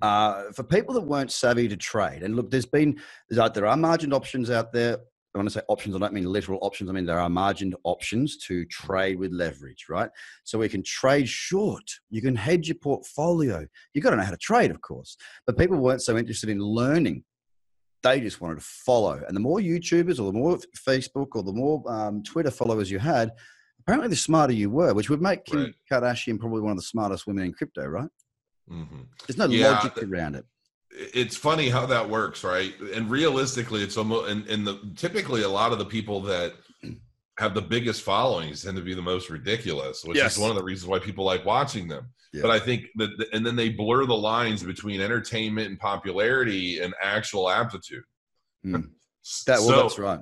uh, 0.00 0.44
for 0.54 0.62
people 0.62 0.94
that 0.94 1.02
weren't 1.02 1.30
savvy 1.30 1.68
to 1.68 1.76
trade, 1.76 2.22
and 2.22 2.36
look, 2.36 2.50
there's 2.50 2.64
been 2.64 2.98
there's, 3.28 3.50
there 3.52 3.66
are 3.66 3.76
margined 3.76 4.14
options 4.14 4.50
out 4.50 4.72
there. 4.72 4.98
I 5.34 5.38
want 5.38 5.48
to 5.48 5.52
say 5.54 5.62
options. 5.68 5.94
I 5.94 5.98
don't 6.00 6.12
mean 6.12 6.24
literal 6.24 6.58
options. 6.62 6.90
I 6.90 6.92
mean 6.92 7.06
there 7.06 7.20
are 7.20 7.30
margined 7.30 7.76
options 7.84 8.36
to 8.46 8.64
trade 8.66 9.18
with 9.18 9.30
leverage, 9.32 9.86
right? 9.88 10.10
So 10.44 10.58
we 10.58 10.68
can 10.68 10.82
trade 10.82 11.28
short. 11.28 11.84
You 12.10 12.20
can 12.20 12.34
hedge 12.34 12.66
your 12.68 12.76
portfolio. 12.76 13.64
You've 13.94 14.02
got 14.02 14.10
to 14.10 14.16
know 14.16 14.24
how 14.24 14.32
to 14.32 14.36
trade, 14.36 14.70
of 14.72 14.80
course. 14.80 15.16
But 15.46 15.56
people 15.56 15.76
weren't 15.78 16.02
so 16.02 16.16
interested 16.18 16.48
in 16.50 16.58
learning. 16.60 17.22
They 18.02 18.20
just 18.20 18.40
wanted 18.40 18.56
to 18.56 18.64
follow. 18.64 19.22
And 19.26 19.36
the 19.36 19.40
more 19.40 19.58
YouTubers 19.58 20.18
or 20.18 20.24
the 20.24 20.38
more 20.38 20.58
Facebook 20.76 21.28
or 21.34 21.42
the 21.44 21.52
more 21.52 21.82
um, 21.86 22.22
Twitter 22.24 22.50
followers 22.50 22.90
you 22.90 22.98
had, 22.98 23.30
apparently 23.80 24.08
the 24.08 24.16
smarter 24.16 24.52
you 24.54 24.68
were, 24.70 24.94
which 24.94 25.10
would 25.10 25.22
make 25.22 25.44
Kim 25.44 25.60
Right. 25.60 25.74
Kardashian 25.90 26.40
probably 26.40 26.62
one 26.62 26.72
of 26.72 26.78
the 26.78 26.82
smartest 26.82 27.26
women 27.26 27.44
in 27.44 27.52
crypto, 27.52 27.84
right? 27.86 28.08
hmm 28.68 29.02
There's 29.28 29.36
no 29.36 29.46
Yeah, 29.46 29.72
logic 29.74 29.94
th- 29.94 30.06
around 30.06 30.34
it. 30.34 30.44
It's 30.90 31.36
funny 31.36 31.68
how 31.68 31.86
that 31.86 32.08
works, 32.08 32.42
right? 32.44 32.74
And 32.94 33.10
realistically, 33.10 33.82
it's 33.82 33.96
almost 33.96 34.30
and, 34.30 34.46
and 34.48 34.66
the 34.66 34.80
typically 34.96 35.42
a 35.42 35.48
lot 35.48 35.72
of 35.72 35.78
the 35.78 35.84
people 35.84 36.20
that 36.22 36.54
have 37.38 37.54
the 37.54 37.62
biggest 37.62 38.02
followings 38.02 38.64
tend 38.64 38.76
to 38.76 38.82
be 38.82 38.94
the 38.94 39.00
most 39.02 39.30
ridiculous, 39.30 40.04
which 40.04 40.16
Yes. 40.18 40.34
is 40.34 40.38
one 40.38 40.50
of 40.50 40.56
the 40.56 40.62
reasons 40.62 40.88
why 40.88 40.98
people 40.98 41.24
like 41.24 41.44
watching 41.44 41.88
them. 41.88 42.06
Yeah. 42.32 42.42
But 42.42 42.50
I 42.50 42.58
think 42.60 42.86
that, 42.96 43.10
and 43.32 43.44
then 43.46 43.56
they 43.56 43.70
blur 43.70 44.04
the 44.04 44.14
lines 44.16 44.62
between 44.62 45.00
entertainment 45.00 45.68
and 45.68 45.78
popularity 45.78 46.80
and 46.80 46.92
actual 47.02 47.48
aptitude. 47.50 48.04
Mm. 48.64 48.90
That 49.46 49.58
well, 49.60 49.68
So- 49.68 49.82
that's 49.82 49.98
right. 49.98 50.20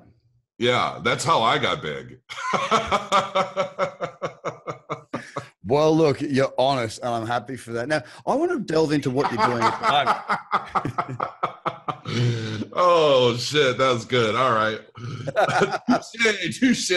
Yeah, 0.59 0.99
that's 1.01 1.23
how 1.23 1.41
I 1.41 1.57
got 1.57 1.81
big. 1.81 2.19
well, 5.65 5.95
look, 5.95 6.19
you're 6.19 6.53
honest, 6.57 6.99
and 6.99 7.07
I'm 7.09 7.25
happy 7.25 7.55
for 7.55 7.71
that. 7.71 7.87
Now, 7.87 8.01
I 8.27 8.35
want 8.35 8.51
to 8.51 8.59
delve 8.59 8.91
into 8.91 9.09
what 9.09 9.31
you're 9.31 9.45
doing 9.45 9.63
at 9.63 9.79
the 9.79 9.85
moment. 12.05 12.69
oh 12.73 13.37
shit, 13.37 13.77
that 13.77 13.93
was 13.93 14.03
good. 14.03 14.35
All 14.35 14.51
right, 14.51 14.81
touche, 16.13 16.59
touche. 16.59 16.91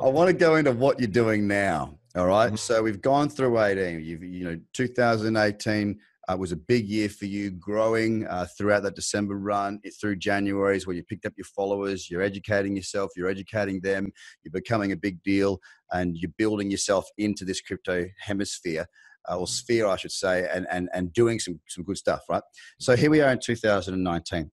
I 0.00 0.08
want 0.08 0.28
to 0.28 0.34
go 0.34 0.54
into 0.54 0.70
what 0.70 1.00
you're 1.00 1.08
doing 1.08 1.48
now. 1.48 1.98
All 2.14 2.26
right? 2.26 2.46
mm-hmm. 2.48 2.56
So 2.56 2.84
we've 2.84 3.02
gone 3.02 3.30
through 3.30 3.60
18. 3.60 4.00
You've, 4.00 4.22
you 4.22 4.44
know, 4.44 4.60
2018 4.74 5.98
uh, 6.28 6.36
was 6.36 6.52
a 6.52 6.56
big 6.56 6.86
year 6.86 7.08
for 7.08 7.26
you, 7.26 7.50
growing 7.50 8.26
uh, 8.26 8.46
throughout 8.56 8.82
that 8.84 8.94
December 8.94 9.36
run 9.36 9.80
through 10.00 10.16
January 10.16 10.76
is 10.76 10.86
where 10.86 10.94
you 10.94 11.02
picked 11.02 11.26
up 11.26 11.32
your 11.36 11.44
followers. 11.44 12.10
You're 12.10 12.22
educating 12.22 12.76
yourself. 12.76 13.10
You're 13.16 13.28
educating 13.28 13.80
them. 13.80 14.12
You're 14.42 14.52
becoming 14.52 14.92
a 14.92 14.96
big 14.96 15.22
deal, 15.22 15.60
and 15.90 16.16
you're 16.16 16.30
building 16.38 16.70
yourself 16.70 17.06
into 17.18 17.44
this 17.44 17.60
crypto 17.60 18.06
hemisphere. 18.20 18.86
Uh, 19.30 19.38
or 19.38 19.46
sphere, 19.46 19.86
I 19.86 19.94
should 19.94 20.10
say, 20.10 20.48
and, 20.52 20.66
and, 20.68 20.88
and 20.92 21.12
doing 21.12 21.38
some, 21.38 21.60
some 21.68 21.84
good 21.84 21.96
stuff, 21.96 22.22
right? 22.28 22.42
So 22.80 22.96
here 22.96 23.08
we 23.08 23.20
are 23.20 23.30
in 23.30 23.38
2019. 23.38 24.50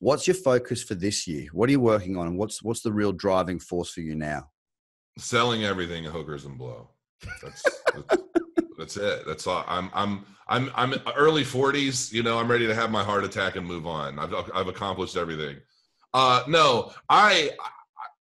What's 0.00 0.26
your 0.26 0.34
focus 0.34 0.82
for 0.82 0.96
this 0.96 1.28
year? 1.28 1.46
What 1.52 1.68
are 1.68 1.72
you 1.72 1.78
working 1.78 2.16
on, 2.16 2.26
and 2.26 2.36
what's 2.36 2.64
what's 2.64 2.80
the 2.82 2.92
real 2.92 3.12
driving 3.12 3.60
force 3.60 3.92
for 3.92 4.00
you 4.00 4.16
now? 4.16 4.50
Selling 5.18 5.62
everything 5.62 6.02
hookers 6.02 6.46
and 6.46 6.58
blow. 6.58 6.90
That's, 7.40 7.62
that's, 7.94 8.22
that's 8.82 8.96
it. 8.96 9.24
That's 9.26 9.46
all. 9.46 9.64
I'm 9.68 9.90
I'm 9.94 10.26
I'm 10.48 10.70
I'm 10.74 10.94
early 11.16 11.44
40s. 11.44 12.12
You 12.12 12.24
know, 12.24 12.38
I'm 12.38 12.50
ready 12.50 12.66
to 12.66 12.74
have 12.74 12.90
my 12.90 13.04
heart 13.04 13.24
attack 13.24 13.54
and 13.54 13.64
move 13.64 13.86
on. 13.86 14.18
I've 14.18 14.34
I've 14.52 14.66
accomplished 14.66 15.16
everything. 15.16 15.58
Uh, 16.12 16.42
no, 16.48 16.92
I, 17.08 17.50
I 17.60 17.68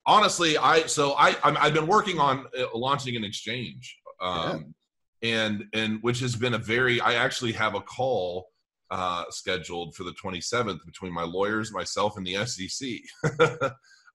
honestly 0.07 0.57
I 0.57 0.87
so 0.87 1.13
I 1.13 1.37
i 1.45 1.65
have 1.65 1.75
been 1.75 1.87
working 1.87 2.19
on 2.19 2.47
uh, 2.59 2.65
launching 2.75 3.15
an 3.17 3.25
exchange. 3.25 3.99
Um, 4.21 4.75
yeah. 5.21 5.43
and 5.43 5.65
and 5.75 5.99
which 6.03 6.21
has 6.21 6.35
been 6.35 6.55
a 6.55 6.59
very 6.59 6.99
I 7.01 7.15
actually 7.15 7.53
have 7.53 7.75
a 7.75 7.81
call 7.81 8.49
uh, 8.91 9.25
scheduled 9.29 9.95
for 9.95 10.05
the 10.05 10.13
27th 10.13 10.79
between 10.87 11.13
my 11.13 11.25
lawyers, 11.25 11.73
myself, 11.73 12.17
and 12.17 12.27
the 12.27 12.47
SEC. 12.47 12.89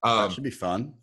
um, 0.02 0.28
that 0.28 0.32
should 0.32 0.42
be 0.42 0.50
fun. 0.50 0.94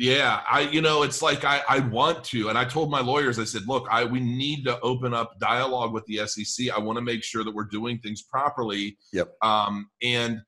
Yeah, 0.00 0.40
I 0.50 0.60
you 0.60 0.80
know 0.80 1.02
it's 1.02 1.20
like 1.20 1.44
I 1.44 1.60
I 1.68 1.80
want 1.80 2.24
to, 2.24 2.48
and 2.48 2.56
I 2.56 2.64
told 2.64 2.90
my 2.90 3.02
lawyers 3.02 3.38
I 3.38 3.44
said, 3.44 3.68
look, 3.68 3.86
I 3.90 4.02
we 4.02 4.18
need 4.18 4.64
to 4.64 4.80
open 4.80 5.12
up 5.12 5.38
dialogue 5.38 5.92
with 5.92 6.06
the 6.06 6.26
SEC. 6.26 6.70
I 6.74 6.78
want 6.78 6.96
to 6.96 7.02
make 7.02 7.22
sure 7.22 7.44
that 7.44 7.54
we're 7.54 7.64
doing 7.64 7.98
things 7.98 8.22
properly. 8.22 8.96
Yep. 9.12 9.34
Um, 9.42 9.90
and 10.02 10.40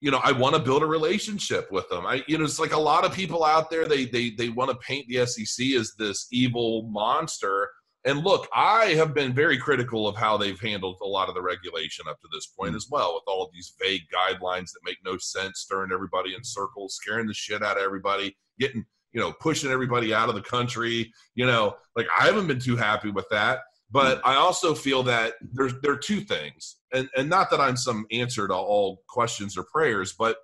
you 0.00 0.10
know 0.10 0.20
I 0.24 0.32
want 0.32 0.56
to 0.56 0.60
build 0.60 0.82
a 0.82 0.86
relationship 0.86 1.70
with 1.70 1.88
them. 1.88 2.04
I 2.04 2.24
you 2.26 2.36
know 2.36 2.42
it's 2.42 2.58
like 2.58 2.72
a 2.72 2.80
lot 2.80 3.04
of 3.04 3.12
people 3.12 3.44
out 3.44 3.70
there 3.70 3.86
they 3.86 4.06
they 4.06 4.30
they 4.30 4.48
want 4.48 4.72
to 4.72 4.76
paint 4.78 5.06
the 5.08 5.24
SEC 5.24 5.66
as 5.78 5.92
this 5.96 6.26
evil 6.32 6.82
monster. 6.90 7.70
And 8.04 8.24
look, 8.24 8.48
I 8.52 8.86
have 8.94 9.14
been 9.14 9.32
very 9.32 9.58
critical 9.58 10.08
of 10.08 10.16
how 10.16 10.36
they've 10.36 10.58
handled 10.58 10.96
a 11.00 11.06
lot 11.06 11.28
of 11.28 11.36
the 11.36 11.42
regulation 11.42 12.06
up 12.08 12.18
to 12.22 12.28
this 12.32 12.46
point 12.46 12.72
mm. 12.72 12.76
as 12.76 12.88
well, 12.90 13.14
with 13.14 13.24
all 13.28 13.44
of 13.44 13.52
these 13.52 13.72
vague 13.80 14.02
guidelines 14.12 14.72
that 14.72 14.80
make 14.84 14.96
no 15.04 15.16
sense, 15.16 15.60
stirring 15.60 15.92
everybody 15.92 16.34
in 16.34 16.42
circles, 16.42 16.98
scaring 17.00 17.28
the 17.28 17.34
shit 17.34 17.62
out 17.62 17.76
of 17.76 17.84
everybody 17.84 18.34
getting 18.60 18.84
you 19.12 19.20
know 19.20 19.32
pushing 19.32 19.70
everybody 19.70 20.14
out 20.14 20.28
of 20.28 20.34
the 20.34 20.42
country 20.42 21.12
you 21.34 21.46
know 21.46 21.74
like 21.96 22.06
i 22.18 22.26
haven't 22.26 22.46
been 22.46 22.60
too 22.60 22.76
happy 22.76 23.10
with 23.10 23.26
that 23.30 23.60
but 23.90 24.18
mm. 24.18 24.20
i 24.24 24.36
also 24.36 24.74
feel 24.74 25.02
that 25.02 25.34
there's 25.52 25.72
there 25.82 25.92
are 25.92 25.96
two 25.96 26.20
things 26.20 26.76
and 26.92 27.08
and 27.16 27.28
not 27.28 27.50
that 27.50 27.60
i'm 27.60 27.76
some 27.76 28.06
answer 28.12 28.46
to 28.46 28.54
all 28.54 29.02
questions 29.08 29.56
or 29.56 29.64
prayers 29.64 30.14
but 30.18 30.36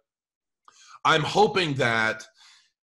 i'm 1.05 1.23
hoping 1.23 1.75
that 1.75 2.25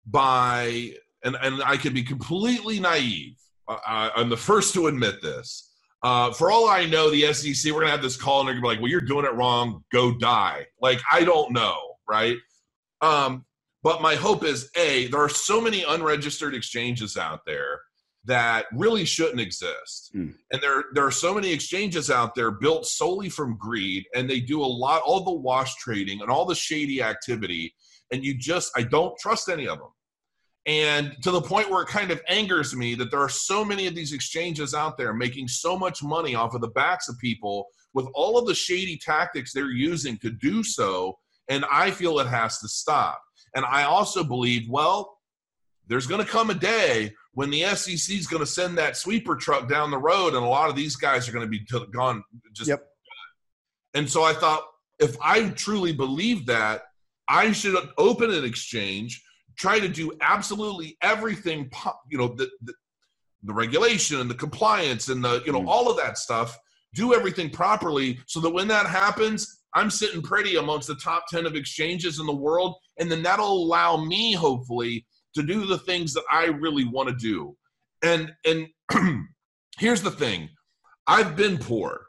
by 0.06 0.92
and 1.24 1.36
and 1.42 1.62
i 1.64 1.76
could 1.76 1.94
be 1.94 2.02
completely 2.02 2.78
naive 2.78 3.36
I, 3.68 4.10
i'm 4.16 4.28
the 4.28 4.36
first 4.36 4.74
to 4.74 4.86
admit 4.86 5.22
this 5.22 5.68
uh, 6.04 6.32
for 6.32 6.50
all 6.50 6.68
I 6.68 6.84
know, 6.84 7.10
the 7.10 7.32
SEC, 7.32 7.72
we're 7.72 7.78
gonna 7.78 7.92
have 7.92 8.02
this 8.02 8.16
call 8.16 8.40
and 8.40 8.48
they're 8.48 8.54
gonna 8.54 8.62
be 8.62 8.68
like, 8.74 8.80
"Well, 8.80 8.90
you're 8.90 9.00
doing 9.00 9.24
it 9.24 9.34
wrong. 9.34 9.84
Go 9.92 10.12
die." 10.12 10.66
Like 10.80 11.00
I 11.12 11.22
don't 11.22 11.52
know, 11.52 11.78
right? 12.08 12.38
Um, 13.00 13.44
but 13.82 14.02
my 14.02 14.14
hope 14.14 14.44
is 14.44 14.70
A, 14.76 15.06
there 15.08 15.20
are 15.20 15.28
so 15.28 15.60
many 15.60 15.84
unregistered 15.84 16.54
exchanges 16.54 17.16
out 17.16 17.40
there 17.46 17.80
that 18.24 18.66
really 18.72 19.04
shouldn't 19.04 19.40
exist. 19.40 20.12
Mm. 20.14 20.34
And 20.52 20.62
there, 20.62 20.84
there 20.94 21.04
are 21.04 21.10
so 21.10 21.34
many 21.34 21.52
exchanges 21.52 22.10
out 22.10 22.34
there 22.34 22.52
built 22.52 22.86
solely 22.86 23.28
from 23.28 23.58
greed, 23.58 24.04
and 24.14 24.30
they 24.30 24.38
do 24.38 24.62
a 24.62 24.66
lot, 24.66 25.02
all 25.02 25.24
the 25.24 25.32
wash 25.32 25.74
trading 25.76 26.20
and 26.20 26.30
all 26.30 26.44
the 26.44 26.54
shady 26.54 27.02
activity. 27.02 27.74
And 28.12 28.24
you 28.24 28.38
just, 28.38 28.70
I 28.76 28.82
don't 28.82 29.18
trust 29.18 29.48
any 29.48 29.66
of 29.66 29.78
them. 29.78 29.88
And 30.64 31.16
to 31.22 31.32
the 31.32 31.42
point 31.42 31.70
where 31.70 31.82
it 31.82 31.88
kind 31.88 32.12
of 32.12 32.22
angers 32.28 32.76
me 32.76 32.94
that 32.94 33.10
there 33.10 33.20
are 33.20 33.28
so 33.28 33.64
many 33.64 33.88
of 33.88 33.96
these 33.96 34.12
exchanges 34.12 34.74
out 34.74 34.96
there 34.96 35.12
making 35.12 35.48
so 35.48 35.76
much 35.76 36.04
money 36.04 36.36
off 36.36 36.54
of 36.54 36.60
the 36.60 36.68
backs 36.68 37.08
of 37.08 37.18
people 37.18 37.66
with 37.94 38.06
all 38.14 38.38
of 38.38 38.46
the 38.46 38.54
shady 38.54 38.96
tactics 38.96 39.52
they're 39.52 39.72
using 39.72 40.16
to 40.18 40.30
do 40.30 40.62
so. 40.62 41.18
And 41.48 41.64
I 41.70 41.90
feel 41.90 42.20
it 42.20 42.28
has 42.28 42.60
to 42.60 42.68
stop. 42.68 43.20
And 43.54 43.64
I 43.64 43.84
also 43.84 44.24
believe, 44.24 44.68
well, 44.68 45.18
there's 45.88 46.06
going 46.06 46.24
to 46.24 46.30
come 46.30 46.50
a 46.50 46.54
day 46.54 47.12
when 47.34 47.50
the 47.50 47.62
SEC 47.74 48.16
is 48.16 48.26
going 48.26 48.42
to 48.42 48.46
send 48.46 48.78
that 48.78 48.96
sweeper 48.96 49.36
truck 49.36 49.68
down 49.68 49.90
the 49.90 49.98
road, 49.98 50.34
and 50.34 50.44
a 50.44 50.48
lot 50.48 50.70
of 50.70 50.76
these 50.76 50.96
guys 50.96 51.28
are 51.28 51.32
going 51.32 51.44
to 51.44 51.50
be 51.50 51.64
gone. 51.92 52.22
Just 52.52 52.68
yep. 52.68 52.86
And 53.94 54.08
so 54.08 54.22
I 54.22 54.32
thought, 54.32 54.62
if 54.98 55.16
I 55.20 55.48
truly 55.50 55.92
believe 55.92 56.46
that, 56.46 56.82
I 57.28 57.52
should 57.52 57.76
open 57.98 58.32
an 58.32 58.44
exchange, 58.44 59.22
try 59.56 59.78
to 59.78 59.88
do 59.88 60.12
absolutely 60.20 60.96
everything, 61.02 61.70
you 62.08 62.18
know, 62.18 62.28
the, 62.28 62.50
the, 62.62 62.74
the 63.44 63.52
regulation 63.52 64.20
and 64.20 64.30
the 64.30 64.34
compliance 64.34 65.08
and 65.08 65.24
the, 65.24 65.42
you 65.44 65.52
know, 65.52 65.62
mm. 65.62 65.68
all 65.68 65.90
of 65.90 65.96
that 65.96 66.18
stuff, 66.18 66.58
do 66.94 67.14
everything 67.14 67.50
properly 67.50 68.18
so 68.26 68.40
that 68.40 68.50
when 68.50 68.68
that 68.68 68.86
happens, 68.86 69.61
I'm 69.74 69.90
sitting 69.90 70.22
pretty 70.22 70.56
amongst 70.56 70.88
the 70.88 70.94
top 70.96 71.26
10 71.28 71.46
of 71.46 71.54
exchanges 71.54 72.18
in 72.18 72.26
the 72.26 72.34
world. 72.34 72.76
And 72.98 73.10
then 73.10 73.22
that'll 73.22 73.64
allow 73.64 73.96
me, 73.96 74.32
hopefully, 74.32 75.06
to 75.34 75.42
do 75.42 75.66
the 75.66 75.78
things 75.78 76.12
that 76.14 76.24
I 76.30 76.46
really 76.46 76.84
want 76.84 77.08
to 77.08 77.14
do. 77.14 77.56
And, 78.02 78.32
and 78.44 78.68
here's 79.78 80.02
the 80.02 80.10
thing 80.10 80.50
I've 81.06 81.36
been 81.36 81.58
poor, 81.58 82.06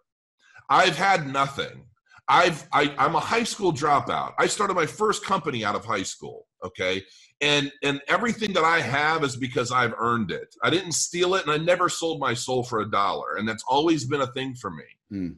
I've 0.70 0.98
had 0.98 1.28
nothing. 1.28 1.86
I've 2.28 2.68
I, 2.72 2.94
I'm 2.98 3.16
a 3.16 3.20
high 3.20 3.44
school 3.44 3.74
dropout. 3.74 4.34
I 4.40 4.48
started 4.48 4.76
my 4.76 4.86
first 4.86 5.26
company 5.26 5.66
out 5.66 5.76
of 5.76 5.86
high 5.86 6.04
school. 6.04 6.48
Okay, 6.64 7.04
and 7.42 7.72
and 7.84 8.02
everything 8.08 8.54
that 8.54 8.64
I 8.64 8.80
have 8.80 9.24
is 9.24 9.36
because 9.36 9.72
I've 9.72 9.94
earned 9.98 10.32
it. 10.32 10.56
I 10.64 10.70
didn't 10.70 10.94
steal 10.94 11.36
it, 11.36 11.44
and 11.44 11.52
I 11.52 11.58
never 11.58 11.90
sold 11.90 12.20
my 12.22 12.34
soul 12.34 12.64
for 12.64 12.80
a 12.80 12.90
dollar, 12.90 13.36
and 13.36 13.48
that's 13.48 13.64
always 13.68 14.06
been 14.06 14.22
a 14.22 14.32
thing 14.32 14.56
for 14.56 14.72
me. 14.72 14.86
Mm. 15.12 15.36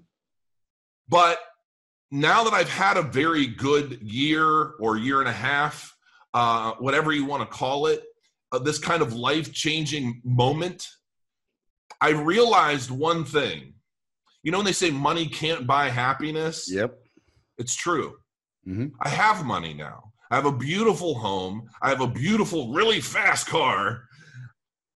But 1.10 1.40
now 2.12 2.44
that 2.44 2.54
I've 2.54 2.70
had 2.70 2.98
a 2.98 3.02
very 3.02 3.48
good 3.48 4.02
year 4.02 4.74
or 4.80 4.98
year 4.98 5.20
and 5.20 5.30
a 5.30 5.34
half, 5.34 5.96
uh, 6.34 6.74
whatever 6.80 7.12
you 7.12 7.26
want 7.26 7.50
to 7.50 7.58
call 7.58 7.88
it, 7.88 8.04
uh, 8.52 8.60
this 8.60 8.78
kind 8.78 9.02
of 9.02 9.14
life 9.14 9.52
changing 9.52 10.22
moment, 10.24 10.88
I 12.02 12.10
realized 12.10 12.92
one 12.92 13.26
thing. 13.26 13.74
You 14.44 14.52
know, 14.52 14.60
when 14.60 14.66
they 14.66 14.74
say 14.74 14.92
money 14.92 15.28
can't 15.28 15.66
buy 15.66 15.90
happiness? 15.90 16.72
Yep. 16.72 16.98
It's 17.58 17.76
true. 17.76 18.16
Mm-hmm. 18.68 18.88
I 19.02 19.10
have 19.10 19.46
money 19.46 19.74
now. 19.74 20.12
I 20.30 20.36
have 20.36 20.46
a 20.46 20.52
beautiful 20.52 21.16
home. 21.16 21.70
I 21.82 21.90
have 21.90 22.02
a 22.02 22.08
beautiful, 22.08 22.74
really 22.74 23.02
fast 23.02 23.48
car. 23.48 24.04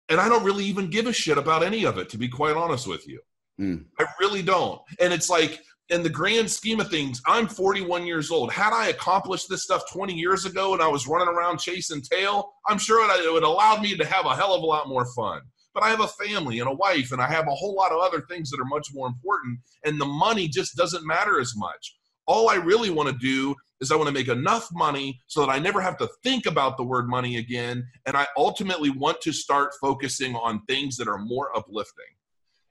And 0.08 0.20
I 0.20 0.28
don't 0.28 0.44
really 0.44 0.64
even 0.64 0.90
give 0.90 1.06
a 1.06 1.12
shit 1.12 1.38
about 1.38 1.62
any 1.62 1.84
of 1.84 1.98
it, 1.98 2.08
to 2.10 2.18
be 2.18 2.28
quite 2.28 2.56
honest 2.56 2.86
with 2.86 3.06
you. 3.06 3.20
Mm. 3.60 3.84
I 3.98 4.06
really 4.20 4.42
don't. 4.42 4.80
And 5.00 5.12
it's 5.12 5.28
like 5.28 5.60
in 5.90 6.02
the 6.02 6.10
grand 6.10 6.50
scheme 6.50 6.80
of 6.80 6.90
things, 6.90 7.22
I'm 7.26 7.48
41 7.48 8.06
years 8.06 8.30
old. 8.30 8.52
Had 8.52 8.72
I 8.72 8.88
accomplished 8.88 9.48
this 9.48 9.62
stuff 9.62 9.82
20 9.90 10.12
years 10.14 10.44
ago 10.44 10.74
and 10.74 10.82
I 10.82 10.88
was 10.88 11.06
running 11.06 11.28
around 11.28 11.58
chasing 11.58 12.02
tail, 12.02 12.52
I'm 12.66 12.78
sure 12.78 13.06
it 13.08 13.32
would 13.32 13.42
allow 13.42 13.80
me 13.80 13.96
to 13.96 14.04
have 14.04 14.26
a 14.26 14.36
hell 14.36 14.54
of 14.54 14.62
a 14.62 14.66
lot 14.66 14.88
more 14.88 15.06
fun. 15.14 15.40
But 15.72 15.84
I 15.84 15.90
have 15.90 16.00
a 16.00 16.08
family 16.08 16.58
and 16.60 16.68
a 16.68 16.74
wife, 16.74 17.12
and 17.12 17.22
I 17.22 17.28
have 17.28 17.46
a 17.46 17.54
whole 17.54 17.74
lot 17.74 17.92
of 17.92 18.00
other 18.00 18.22
things 18.28 18.50
that 18.50 18.60
are 18.60 18.64
much 18.64 18.88
more 18.92 19.06
important, 19.06 19.60
and 19.84 20.00
the 20.00 20.06
money 20.06 20.48
just 20.48 20.76
doesn't 20.76 21.06
matter 21.06 21.40
as 21.40 21.54
much. 21.56 21.96
All 22.26 22.50
I 22.50 22.56
really 22.56 22.90
want 22.90 23.08
to 23.08 23.16
do 23.18 23.54
is 23.80 23.92
I 23.92 23.96
want 23.96 24.08
to 24.08 24.12
make 24.12 24.28
enough 24.28 24.68
money 24.72 25.20
so 25.28 25.40
that 25.40 25.50
I 25.50 25.58
never 25.58 25.80
have 25.80 25.96
to 25.98 26.08
think 26.22 26.46
about 26.46 26.76
the 26.76 26.82
word 26.82 27.08
money 27.08 27.36
again. 27.36 27.86
And 28.06 28.16
I 28.16 28.26
ultimately 28.36 28.90
want 28.90 29.20
to 29.22 29.32
start 29.32 29.72
focusing 29.80 30.34
on 30.34 30.62
things 30.66 30.96
that 30.96 31.08
are 31.08 31.18
more 31.18 31.56
uplifting. 31.56 32.04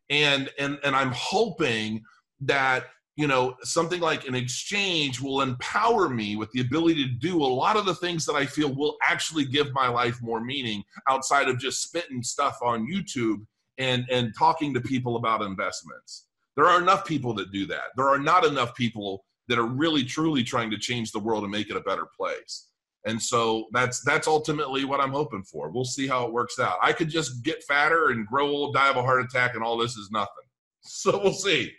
And 0.09 0.49
and 0.59 0.77
and 0.83 0.95
I'm 0.95 1.11
hoping 1.13 2.03
that 2.41 2.85
you 3.17 3.27
know 3.27 3.55
something 3.63 3.99
like 3.99 4.27
an 4.27 4.35
exchange 4.35 5.19
will 5.19 5.41
empower 5.41 6.07
me 6.07 6.37
with 6.37 6.49
the 6.51 6.61
ability 6.61 7.03
to 7.03 7.13
do 7.13 7.41
a 7.41 7.45
lot 7.45 7.75
of 7.75 7.85
the 7.85 7.95
things 7.95 8.25
that 8.25 8.35
i 8.35 8.45
feel 8.45 8.73
will 8.73 8.95
actually 9.03 9.43
give 9.43 9.73
my 9.73 9.87
life 9.87 10.21
more 10.21 10.39
meaning 10.39 10.83
outside 11.09 11.49
of 11.49 11.59
just 11.59 11.81
spitting 11.81 12.23
stuff 12.23 12.57
on 12.61 12.87
youtube 12.87 13.45
and 13.77 14.05
and 14.09 14.33
talking 14.37 14.73
to 14.73 14.79
people 14.79 15.17
about 15.17 15.41
investments 15.41 16.27
there 16.55 16.65
are 16.65 16.81
enough 16.81 17.05
people 17.05 17.33
that 17.33 17.51
do 17.51 17.65
that 17.65 17.89
there 17.97 18.07
are 18.07 18.19
not 18.19 18.45
enough 18.45 18.73
people 18.75 19.25
that 19.47 19.57
are 19.57 19.65
really 19.65 20.03
truly 20.03 20.43
trying 20.43 20.69
to 20.69 20.77
change 20.77 21.11
the 21.11 21.19
world 21.19 21.43
and 21.43 21.51
make 21.51 21.69
it 21.69 21.77
a 21.77 21.81
better 21.81 22.07
place 22.17 22.67
And 23.05 23.21
so 23.21 23.67
that's 23.71 24.01
that's 24.01 24.27
ultimately 24.27 24.83
what 24.83 24.99
I'm 24.99 25.13
hoping 25.13 25.43
for. 25.43 25.69
We'll 25.69 25.85
see 25.85 26.07
how 26.07 26.25
it 26.25 26.33
works 26.33 26.59
out. 26.59 26.77
I 26.81 26.91
could 26.91 27.09
just 27.09 27.41
get 27.41 27.63
fatter 27.63 28.09
and 28.09 28.27
grow 28.27 28.47
old, 28.47 28.73
die 28.73 28.89
of 28.89 28.97
a 28.97 29.01
heart 29.01 29.21
attack, 29.21 29.55
and 29.55 29.63
all 29.63 29.77
this 29.77 29.95
is 29.95 30.09
nothing. 30.11 30.33
So 30.89 31.19
we'll 31.21 31.33
see. 31.33 31.73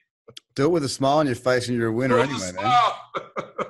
Do 0.55 0.67
it 0.67 0.71
with 0.71 0.85
a 0.85 0.89
smile 0.89 1.19
on 1.19 1.27
your 1.27 1.37
face, 1.37 1.69
and 1.69 1.77
you're 1.77 1.89
a 1.89 1.93
winner 1.93 2.17
With 2.17 2.31
a 2.31 2.33
anyway, 2.33 2.53
man. 2.53 2.65
Well, 2.65 3.69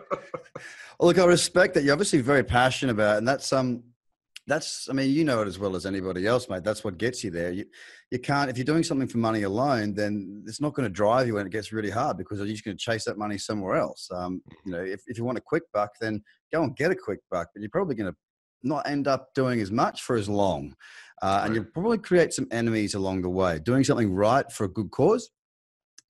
look, 1.01 1.18
I 1.18 1.25
respect 1.25 1.75
that. 1.75 1.85
You're 1.85 1.92
obviously 1.92 2.21
very 2.21 2.42
passionate 2.42 2.92
about, 2.92 3.16
it, 3.16 3.18
and 3.18 3.29
that's 3.29 3.53
um, 3.53 3.83
that's. 4.47 4.88
I 4.88 4.92
mean, 4.94 5.11
you 5.11 5.25
know 5.25 5.42
it 5.42 5.49
as 5.49 5.59
well 5.59 5.77
as 5.77 5.87
anybody 5.87 6.27
else, 6.27 6.49
mate. 6.49 6.64
That's 6.64 6.83
what 6.83 6.99
gets 6.99 7.23
you 7.23 7.31
there. 7.31 7.53
You, 7.53 7.66
you 8.11 8.18
can't 8.18 8.51
if 8.51 8.57
you're 8.57 8.64
doing 8.64 8.83
something 8.83 9.07
for 9.07 9.18
money 9.18 9.42
alone, 9.42 9.94
then 9.94 10.44
it's 10.47 10.61
not 10.61 10.75
going 10.75 10.88
to 10.88 10.92
drive 10.92 11.27
you 11.27 11.35
when 11.35 11.47
it 11.47 11.53
gets 11.53 11.73
really 11.73 11.90
hard 11.90 12.16
because 12.16 12.38
you're 12.38 12.49
just 12.49 12.64
going 12.64 12.77
to 12.77 12.83
chase 12.83 13.05
that 13.05 13.18
money 13.18 13.38
somewhere 13.38 13.77
else. 13.77 14.09
Um, 14.12 14.40
you 14.64 14.73
know, 14.73 14.83
if 14.83 15.03
if 15.07 15.18
you 15.18 15.25
want 15.25 15.38
a 15.38 15.42
quick 15.42 15.64
buck, 15.73 15.90
then 16.01 16.23
go 16.53 16.62
and 16.62 16.75
get 16.75 16.90
a 16.90 16.97
quick 16.97 17.21
buck, 17.31 17.49
but 17.55 17.61
you're 17.61 17.71
probably 17.71 17.94
going 17.94 18.11
to 18.11 18.16
not 18.62 18.88
end 18.88 19.07
up 19.07 19.29
doing 19.35 19.61
as 19.61 19.71
much 19.71 20.03
for 20.03 20.16
as 20.16 20.29
long, 20.29 20.75
uh, 21.23 21.42
and 21.44 21.55
you'll 21.55 21.64
probably 21.64 21.99
create 21.99 22.33
some 22.33 22.49
enemies 22.51 22.94
along 22.94 23.23
the 23.23 23.29
way. 23.29 23.59
Doing 23.59 23.85
something 23.85 24.12
right 24.12 24.51
for 24.51 24.64
a 24.64 24.68
good 24.68 24.90
cause. 24.90 25.31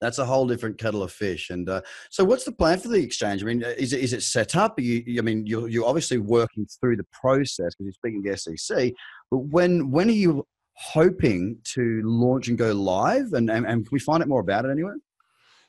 That's 0.00 0.18
a 0.18 0.24
whole 0.24 0.46
different 0.46 0.78
kettle 0.78 1.02
of 1.02 1.12
fish. 1.12 1.50
And 1.50 1.68
uh, 1.68 1.82
so, 2.10 2.24
what's 2.24 2.44
the 2.44 2.52
plan 2.52 2.78
for 2.78 2.88
the 2.88 3.02
exchange? 3.02 3.42
I 3.42 3.46
mean, 3.46 3.64
uh, 3.64 3.74
is 3.76 3.92
it 3.92 4.00
is 4.00 4.12
it 4.12 4.22
set 4.22 4.56
up? 4.56 4.78
Are 4.78 4.82
you, 4.82 5.18
I 5.18 5.22
mean, 5.22 5.46
you're 5.46 5.68
you're 5.68 5.86
obviously 5.86 6.18
working 6.18 6.66
through 6.80 6.96
the 6.96 7.06
process 7.12 7.74
because 7.74 7.76
you're 7.80 7.92
speaking 7.92 8.22
to 8.24 8.36
SEC. 8.36 8.92
But 9.30 9.38
when 9.38 9.90
when 9.90 10.08
are 10.08 10.12
you 10.12 10.46
hoping 10.74 11.58
to 11.74 12.02
launch 12.04 12.48
and 12.48 12.56
go 12.56 12.72
live? 12.72 13.32
And 13.32 13.50
and, 13.50 13.66
and 13.66 13.84
can 13.84 13.90
we 13.90 13.98
find 13.98 14.22
out 14.22 14.28
more 14.28 14.40
about 14.40 14.64
it 14.64 14.70
anywhere? 14.70 14.96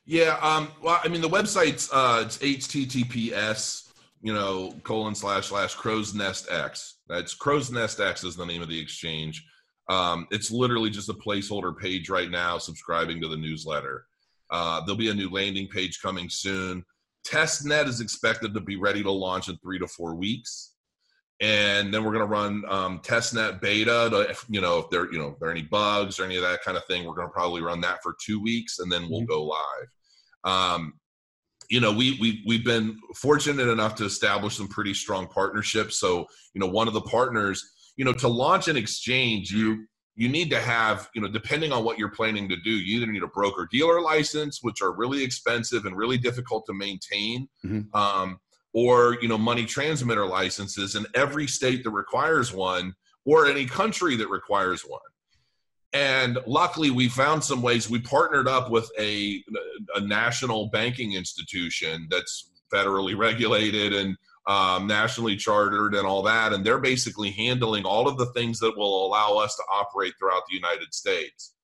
Yeah, 0.06 0.38
um, 0.42 0.68
well, 0.82 1.00
I 1.04 1.08
mean, 1.08 1.20
the 1.20 1.28
website's 1.28 1.90
uh, 1.92 2.22
it's 2.24 2.38
HTTPS, 2.38 3.92
you 4.22 4.32
know, 4.32 4.74
colon 4.82 5.14
slash 5.14 5.48
slash 5.48 5.74
Crow's 5.74 6.14
Nest 6.14 6.50
X. 6.50 6.98
That's 7.08 7.34
Crow's 7.34 7.70
Nest 7.70 8.00
X 8.00 8.24
is 8.24 8.36
the 8.36 8.46
name 8.46 8.62
of 8.62 8.68
the 8.68 8.80
exchange. 8.80 9.44
Um, 9.88 10.28
it's 10.30 10.50
literally 10.50 10.90
just 10.90 11.08
a 11.08 11.14
placeholder 11.14 11.76
page 11.76 12.08
right 12.08 12.30
now, 12.30 12.58
subscribing 12.58 13.20
to 13.20 13.28
the 13.28 13.36
newsletter. 13.36 14.06
Uh, 14.50 14.80
there'll 14.80 14.96
be 14.96 15.10
a 15.10 15.14
new 15.14 15.30
landing 15.30 15.68
page 15.68 16.00
coming 16.00 16.28
soon. 16.28 16.84
Testnet 17.26 17.86
is 17.86 18.00
expected 18.00 18.54
to 18.54 18.60
be 18.60 18.76
ready 18.76 19.02
to 19.02 19.10
launch 19.10 19.48
in 19.48 19.56
three 19.58 19.78
to 19.78 19.86
four 19.86 20.14
weeks, 20.14 20.74
and 21.40 21.92
then 21.92 22.02
we're 22.02 22.12
going 22.12 22.26
to 22.26 22.30
run 22.30 22.62
um, 22.68 22.98
testnet 23.00 23.60
beta. 23.60 24.08
To, 24.10 24.20
if, 24.20 24.44
you 24.48 24.60
know, 24.60 24.78
if 24.78 24.90
there, 24.90 25.10
you 25.12 25.18
know, 25.18 25.28
if 25.28 25.38
there 25.38 25.48
are 25.48 25.52
any 25.52 25.62
bugs 25.62 26.18
or 26.18 26.24
any 26.24 26.36
of 26.36 26.42
that 26.42 26.62
kind 26.62 26.76
of 26.76 26.84
thing, 26.86 27.04
we're 27.06 27.14
going 27.14 27.28
to 27.28 27.32
probably 27.32 27.62
run 27.62 27.80
that 27.82 28.02
for 28.02 28.16
two 28.24 28.40
weeks, 28.40 28.78
and 28.78 28.90
then 28.90 29.08
we'll 29.08 29.22
Mhm. 29.22 29.28
go 29.28 29.44
live. 29.44 29.88
Um, 30.44 30.94
you 31.68 31.80
know, 31.80 31.92
we 31.92 32.18
we 32.20 32.42
we've 32.46 32.64
been 32.64 32.98
fortunate 33.14 33.68
enough 33.68 33.94
to 33.96 34.04
establish 34.04 34.56
some 34.56 34.66
pretty 34.66 34.94
strong 34.94 35.28
partnerships. 35.28 36.00
So, 36.00 36.26
you 36.54 36.60
know, 36.60 36.66
one 36.66 36.88
of 36.88 36.94
the 36.94 37.02
partners, 37.02 37.62
you 37.96 38.04
know, 38.04 38.12
to 38.14 38.28
launch 38.28 38.66
an 38.66 38.76
exchange, 38.76 39.52
you 39.52 39.86
you 40.20 40.28
need 40.28 40.50
to 40.50 40.60
have, 40.60 41.08
you 41.14 41.20
know, 41.22 41.28
depending 41.28 41.72
on 41.72 41.82
what 41.82 41.98
you're 41.98 42.10
planning 42.10 42.46
to 42.46 42.56
do, 42.56 42.68
you 42.70 42.98
either 42.98 43.10
need 43.10 43.22
a 43.22 43.26
broker 43.28 43.66
dealer 43.72 44.02
license, 44.02 44.62
which 44.62 44.82
are 44.82 44.92
really 44.92 45.24
expensive 45.24 45.86
and 45.86 45.96
really 45.96 46.18
difficult 46.18 46.66
to 46.66 46.74
maintain, 46.74 47.48
Mhm. 47.64 47.86
um, 47.94 48.38
or 48.74 49.16
you 49.22 49.28
know, 49.28 49.38
money 49.38 49.64
transmitter 49.64 50.26
licenses 50.26 50.94
in 50.94 51.06
every 51.14 51.46
state 51.46 51.82
that 51.84 51.90
requires 51.90 52.52
one, 52.52 52.94
or 53.24 53.46
any 53.46 53.64
country 53.64 54.14
that 54.16 54.28
requires 54.28 54.82
one. 54.82 55.00
And 55.94 56.38
luckily, 56.46 56.90
we 56.90 57.08
found 57.08 57.42
some 57.42 57.62
ways. 57.62 57.88
We 57.88 58.00
partnered 58.00 58.46
up 58.46 58.70
with 58.70 58.90
a, 58.98 59.42
a 59.94 60.02
national 60.02 60.68
banking 60.68 61.14
institution 61.14 62.06
that's 62.10 62.50
federally 62.70 63.16
regulated 63.16 63.94
and 63.94 64.18
um, 64.50 64.88
nationally 64.88 65.36
chartered 65.36 65.94
and 65.94 66.04
all 66.04 66.22
that. 66.24 66.52
And 66.52 66.66
they're 66.66 66.80
basically 66.80 67.30
handling 67.30 67.84
all 67.84 68.08
of 68.08 68.18
the 68.18 68.26
things 68.26 68.58
that 68.58 68.76
will 68.76 69.06
allow 69.06 69.36
us 69.36 69.54
to 69.54 69.62
operate 69.72 70.14
throughout 70.18 70.42
the 70.48 70.56
United 70.56 70.92
States. 70.92 71.54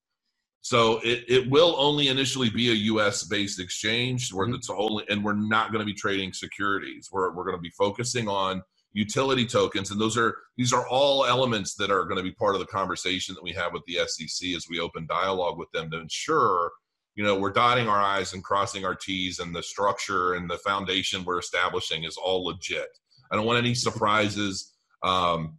So 0.61 0.99
it, 1.03 1.25
it 1.27 1.49
will 1.49 1.75
only 1.77 2.07
initially 2.07 2.49
be 2.49 2.71
a 2.71 2.75
U.S. 2.93 3.25
based 3.25 3.59
exchange 3.59 4.31
where 4.31 4.47
it's 4.49 4.69
only, 4.69 5.03
and 5.09 5.21
we're 5.21 5.33
not 5.33 5.73
going 5.73 5.81
to 5.81 5.85
be 5.85 5.93
trading 5.93 6.31
securities. 6.31 7.09
We're, 7.11 7.33
we're 7.33 7.43
going 7.43 7.57
to 7.57 7.61
be 7.61 7.71
focusing 7.71 8.29
on 8.29 8.63
utility 8.93 9.45
tokens, 9.45 9.91
and 9.91 9.99
those 9.99 10.17
are 10.17 10.37
these 10.57 10.73
are 10.73 10.87
all 10.87 11.25
elements 11.25 11.75
that 11.75 11.91
are 11.91 12.05
going 12.05 12.17
to 12.17 12.23
be 12.23 12.31
part 12.31 12.55
of 12.55 12.59
the 12.59 12.67
conversation 12.67 13.35
that 13.35 13.43
we 13.43 13.51
have 13.51 13.73
with 13.73 13.83
the 13.85 13.99
SEC 14.07 14.49
as 14.55 14.67
we 14.69 14.79
open 14.79 15.05
dialogue 15.05 15.57
with 15.57 15.71
them 15.71 15.91
to 15.91 15.99
ensure, 15.99 16.71
you 17.17 17.23
know, 17.23 17.35
we're 17.35 17.51
dotting 17.51 17.87
our 17.87 17.99
I's 17.99 18.33
and 18.33 18.43
crossing 18.43 18.85
our 18.85 18.93
T's, 18.93 19.39
and 19.39 19.53
the 19.53 19.63
structure 19.63 20.35
and 20.35 20.47
the 20.47 20.59
foundation 20.59 21.25
we're 21.25 21.39
establishing 21.39 22.03
is 22.03 22.15
all 22.15 22.45
legit. 22.45 22.87
I 23.31 23.35
don't 23.35 23.45
want 23.45 23.57
any 23.57 23.73
surprises. 23.73 24.75
Um, 25.03 25.57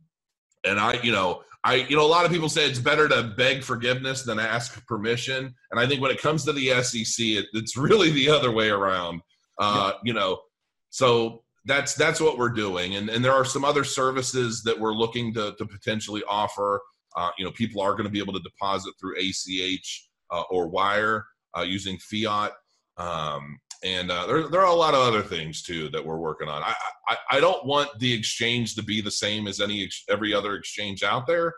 and 0.64 0.78
I, 0.78 1.00
you 1.02 1.10
know, 1.10 1.42
I, 1.64 1.74
you 1.74 1.96
know, 1.96 2.06
a 2.06 2.06
lot 2.06 2.24
of 2.24 2.30
people 2.30 2.48
say 2.48 2.64
it's 2.64 2.78
better 2.78 3.08
to 3.08 3.34
beg 3.36 3.64
forgiveness 3.64 4.22
than 4.22 4.38
ask 4.38 4.86
permission. 4.86 5.52
And 5.72 5.80
I 5.80 5.86
think 5.88 6.00
when 6.00 6.12
it 6.12 6.22
comes 6.22 6.44
to 6.44 6.52
the 6.52 6.80
SEC, 6.80 7.26
it, 7.26 7.46
it's 7.52 7.76
really 7.76 8.10
the 8.10 8.30
other 8.30 8.52
way 8.52 8.70
around. 8.70 9.20
Uh, 9.58 9.94
You 10.04 10.12
know, 10.12 10.38
so 10.90 11.42
that's 11.64 11.94
that's 11.94 12.20
what 12.20 12.38
we're 12.38 12.50
doing. 12.50 12.94
And 12.94 13.10
and 13.10 13.24
there 13.24 13.32
are 13.32 13.44
some 13.44 13.64
other 13.64 13.82
services 13.82 14.62
that 14.62 14.78
we're 14.78 14.94
looking 14.94 15.34
to 15.34 15.56
to 15.58 15.66
potentially 15.66 16.22
offer. 16.28 16.80
Uh, 17.16 17.30
you 17.36 17.44
know, 17.44 17.50
people 17.50 17.82
are 17.82 17.92
going 17.92 18.04
to 18.04 18.10
be 18.10 18.20
able 18.20 18.34
to 18.34 18.40
deposit 18.40 18.94
through 19.00 19.16
ACH 19.18 20.08
uh, 20.30 20.42
or 20.50 20.68
wire 20.68 21.24
uh, 21.58 21.62
using 21.62 21.98
fiat. 21.98 22.52
Um, 22.96 23.58
and 23.84 24.10
uh, 24.10 24.26
there, 24.26 24.48
there 24.48 24.60
are 24.60 24.66
a 24.72 24.74
lot 24.74 24.94
of 24.94 25.00
other 25.00 25.22
things 25.22 25.62
too 25.62 25.88
that 25.90 26.04
we're 26.04 26.18
working 26.18 26.48
on. 26.48 26.62
I, 26.62 26.74
I, 27.08 27.16
I 27.32 27.40
don't 27.40 27.64
want 27.64 27.88
the 28.00 28.12
exchange 28.12 28.74
to 28.74 28.82
be 28.82 29.00
the 29.00 29.10
same 29.10 29.46
as 29.46 29.60
any 29.60 29.84
ex- 29.84 30.04
every 30.08 30.34
other 30.34 30.56
exchange 30.56 31.02
out 31.02 31.26
there, 31.26 31.54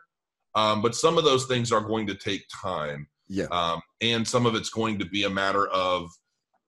um, 0.54 0.82
but 0.82 0.94
some 0.94 1.16
of 1.16 1.24
those 1.24 1.46
things 1.46 1.72
are 1.72 1.80
going 1.80 2.06
to 2.08 2.14
take 2.14 2.44
time, 2.62 3.06
Yeah. 3.28 3.46
um, 3.50 3.80
and 4.02 4.26
some 4.28 4.44
of 4.44 4.54
it's 4.54 4.68
going 4.68 4.98
to 4.98 5.06
be 5.06 5.24
a 5.24 5.30
matter 5.30 5.66
of, 5.68 6.10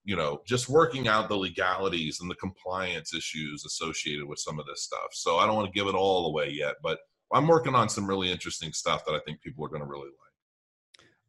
you 0.05 0.17
know, 0.17 0.41
just 0.47 0.69
working 0.71 1.07
out 1.07 1.29
the 1.29 1.37
legalities 1.37 2.21
and 2.21 2.31
the 2.31 2.35
compliance 2.37 3.13
issues 3.13 3.65
associated 3.67 4.27
with 4.27 4.39
some 4.39 4.59
of 4.59 4.65
this 4.67 4.83
stuff. 4.85 5.11
So 5.13 5.37
I 5.37 5.47
don't 5.47 5.57
want 5.57 5.73
to 5.73 5.79
give 5.79 5.87
it 5.87 5.95
all 5.95 6.27
away 6.29 6.49
yet, 6.51 6.77
but 6.83 6.99
I'm 7.35 7.47
working 7.47 7.75
on 7.75 7.89
some 7.89 8.07
really 8.07 8.33
interesting 8.33 8.73
stuff 8.73 9.05
that 9.05 9.13
I 9.15 9.21
think 9.27 9.43
people 9.43 9.65
are 9.65 9.69
going 9.69 9.83
to 9.83 9.87
really 9.89 10.09
like. 10.09 10.32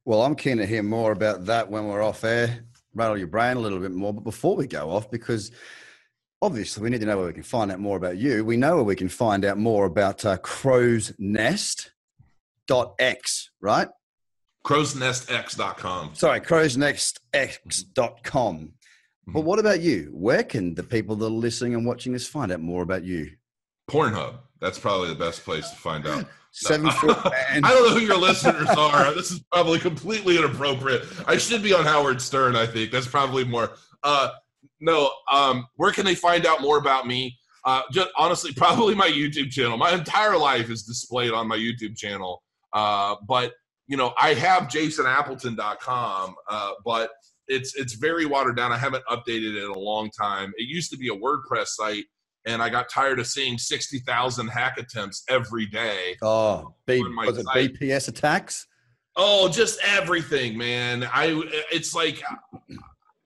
Well, 0.06 0.22
I'm 0.22 0.36
keen 0.36 0.58
to 0.58 0.66
hear 0.66 0.84
more 0.84 1.12
about 1.12 1.46
that 1.46 1.70
when 1.70 1.88
we're 1.88 2.02
off 2.04 2.24
air. 2.24 2.66
Rattle 2.94 3.18
your 3.18 3.28
brain 3.28 3.58
a 3.58 3.60
little 3.60 3.80
bit 3.80 3.92
more. 3.92 4.14
But 4.14 4.24
before 4.24 4.56
we 4.56 4.68
go 4.68 4.90
off, 4.92 5.10
because 5.10 5.52
obviously 6.42 6.84
we 6.84 6.90
need 6.90 7.00
to 7.02 7.06
know 7.08 7.18
where 7.18 7.28
we 7.28 7.34
can 7.34 7.44
find 7.44 7.72
out 7.72 7.80
more 7.80 7.98
about 7.98 8.18
you. 8.18 8.44
We 8.44 8.58
know 8.58 8.76
where 8.76 8.84
we 8.84 8.96
can 8.96 9.10
find 9.10 9.46
out 9.46 9.58
more 9.58 9.86
about 9.86 10.26
uh, 10.26 10.38
Crow's 10.38 11.14
Nest 11.18 11.92
dot 12.68 12.96
X, 13.00 13.50
right? 13.62 13.88
Crowsnestx.com. 14.66 16.16
Sorry, 16.16 16.40
Crow's 16.40 16.78
Nest 16.78 17.20
X 17.34 17.84
dot 17.84 18.24
com. 18.24 18.74
But 19.26 19.42
Mhm. 19.42 19.44
what 19.46 19.60
about 19.60 19.80
you? 19.82 20.10
Where 20.14 20.44
can 20.44 20.76
the 20.76 20.84
people 20.84 21.16
that 21.18 21.26
are 21.26 21.30
listening 21.30 21.74
and 21.76 21.86
watching 21.86 22.12
this 22.14 22.28
find 22.28 22.52
out 22.52 22.60
more 22.60 22.84
about 22.84 23.04
you? 23.04 23.32
Pornhub. 23.90 24.40
That's 24.64 24.80
probably 24.80 25.10
the 25.10 25.16
best 25.16 25.44
place 25.44 25.70
to 25.70 25.76
find 25.76 26.08
out. 26.08 26.26
Seven 26.52 26.90
foot 26.92 27.18
man. 27.26 27.66
I 27.66 27.70
don't 27.72 27.90
know 27.90 28.00
who 28.00 28.06
your 28.06 28.18
listeners 28.18 28.70
are. 28.70 29.14
This 29.14 29.30
is 29.30 29.42
probably 29.52 29.78
completely 29.78 30.38
inappropriate. 30.38 31.04
I 31.28 31.36
should 31.36 31.62
be 31.62 31.74
on 31.74 31.84
Howard 31.84 32.22
Stern. 32.22 32.56
I 32.56 32.66
think 32.66 32.90
that's 32.90 33.08
probably 33.08 33.44
more. 33.44 33.72
Uh, 34.04 34.30
no. 34.80 35.12
Um, 35.30 35.68
where 35.76 35.92
can 35.92 36.06
they 36.06 36.16
find 36.16 36.46
out 36.46 36.62
more 36.62 36.78
about 36.78 37.06
me? 37.06 37.38
Uh, 37.66 37.82
just 37.92 38.08
honestly, 38.18 38.54
probably 38.56 38.96
my 38.96 39.10
YouTube 39.10 39.52
channel. 39.52 39.76
My 39.76 39.92
entire 39.92 40.38
life 40.38 40.70
is 40.70 40.84
displayed 40.84 41.32
on 41.32 41.46
my 41.46 41.58
YouTube 41.58 41.98
channel. 41.98 42.42
Uh, 42.72 43.16
but 43.28 43.52
you 43.88 43.98
know, 43.98 44.14
I 44.18 44.34
have 44.34 44.70
JasonAppleton.com, 44.70 46.36
uh, 46.50 46.72
but 46.86 47.10
it's 47.50 47.76
it's 47.76 47.96
very 47.96 48.26
watered 48.26 48.56
down. 48.56 48.72
I 48.72 48.78
haven't 48.78 49.04
updated 49.10 49.58
it 49.58 49.64
in 49.66 49.72
a 49.72 49.78
long 49.78 50.10
time. 50.10 50.54
It 50.56 50.70
used 50.70 50.90
to 50.92 50.98
be 50.98 51.10
a 51.10 51.16
WordPress 51.16 51.68
site, 51.68 52.06
and 52.46 52.62
I 52.62 52.70
got 52.70 52.90
tired 52.90 53.20
of 53.20 53.28
seeing 53.28 53.58
sixty 53.58 54.00
thousand 54.00 54.48
hack 54.48 54.78
attempts 54.78 55.24
every 55.30 55.66
day. 55.66 56.18
Oh, 56.22 56.74
B, 56.86 57.04
was 57.04 57.38
it 57.38 57.46
site. 57.46 57.74
BPS 57.74 58.08
attacks? 58.10 58.68
Oh, 59.16 59.48
just 59.48 59.80
everything, 59.84 60.58
man. 60.58 61.08
I 61.12 61.42
it's 61.72 61.94
like 61.94 62.22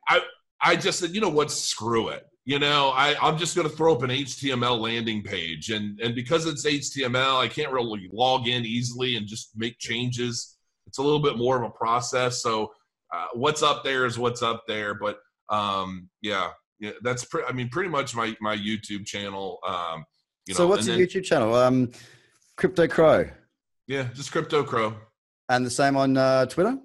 I 0.10 0.22
I 0.62 0.76
just 0.76 1.00
said, 1.00 1.12
you 1.12 1.22
know 1.22 1.30
what, 1.30 1.52
screw 1.52 2.10
it. 2.10 2.26
You 2.46 2.60
know, 2.60 2.90
I, 2.90 3.16
I'm 3.22 3.38
just 3.38 3.56
gonna 3.56 3.70
throw 3.70 3.94
up 3.94 4.04
an 4.04 4.10
HTML 4.10 4.80
landing 4.80 5.24
page 5.24 5.70
and 5.70 6.00
and 6.00 6.16
because 6.16 6.46
it's 6.46 6.66
HTML, 6.66 7.38
I 7.38 7.48
can't 7.48 7.72
really 7.72 8.10
log 8.12 8.48
in 8.48 8.66
easily 8.66 9.16
and 9.16 9.28
just 9.28 9.52
make 9.56 9.78
changes. 9.80 10.58
It's 10.88 10.98
a 10.98 11.04
little 11.04 11.22
bit 11.22 11.38
more 11.38 11.58
of 11.58 11.64
a 11.64 11.74
process. 11.74 12.42
So 12.42 12.72
uh, 13.14 13.28
what's 13.34 13.64
up 13.64 13.84
there 13.84 14.06
is 14.06 14.20
what's 14.20 14.42
up 14.42 14.64
there. 14.68 14.94
But 14.94 15.20
um 15.50 16.10
yeah, 16.22 16.50
yeah, 16.80 16.92
that's 17.02 17.26
pre- 17.26 17.44
I 17.48 17.52
mean 17.52 17.70
pretty 17.70 17.90
much 17.90 18.16
my 18.16 18.36
my 18.42 18.56
YouTube 18.56 19.06
channel. 19.06 19.60
Um 19.68 20.06
you 20.46 20.54
know, 20.54 20.58
so 20.58 20.68
what's 20.68 20.88
your 20.88 20.98
then- 20.98 21.06
YouTube 21.06 21.24
channel? 21.26 21.54
Um, 21.56 21.92
Crypto 22.56 22.88
Crow, 22.88 23.30
yeah, 23.88 24.08
just 24.14 24.32
crypto 24.32 24.64
crow. 24.64 24.96
and 25.50 25.66
the 25.66 25.70
same 25.70 25.96
on 25.96 26.18
uh, 26.18 26.46
Twitter. 26.48 26.78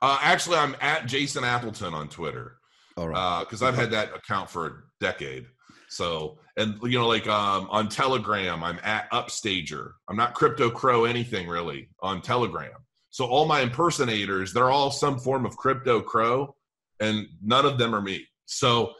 Uh, 0.00 0.18
actually, 0.20 0.56
I'm 0.56 0.76
at 0.80 1.06
Jason 1.06 1.44
Appleton 1.44 1.94
on 1.94 2.08
Twitter. 2.08 2.56
All 2.96 3.08
right. 3.08 3.40
because 3.40 3.62
I've 3.62 3.76
had 3.76 3.90
that 3.92 4.14
account 4.14 4.50
for 4.50 4.66
a 4.66 4.70
decade. 5.00 5.46
So, 5.88 6.38
and 6.56 6.78
you 6.82 6.98
know, 6.98 7.08
like 7.08 7.26
um, 7.28 7.68
on 7.70 7.88
Telegram, 7.88 8.62
I'm 8.62 8.78
at 8.82 9.10
Upstager. 9.10 9.92
I'm 10.08 10.16
not 10.16 10.34
Crypto 10.34 10.68
Crow 10.70 11.04
anything 11.04 11.48
really 11.48 11.88
on 12.02 12.20
Telegram. 12.20 12.72
So 13.10 13.24
all 13.26 13.46
my 13.46 13.60
impersonators, 13.60 14.52
they're 14.52 14.70
all 14.70 14.90
some 14.90 15.18
form 15.18 15.46
of 15.46 15.56
Crypto 15.56 16.00
Crow, 16.00 16.54
and 17.00 17.26
none 17.42 17.64
of 17.64 17.78
them 17.78 17.94
are 17.94 18.00
me. 18.00 18.26
So 18.46 18.92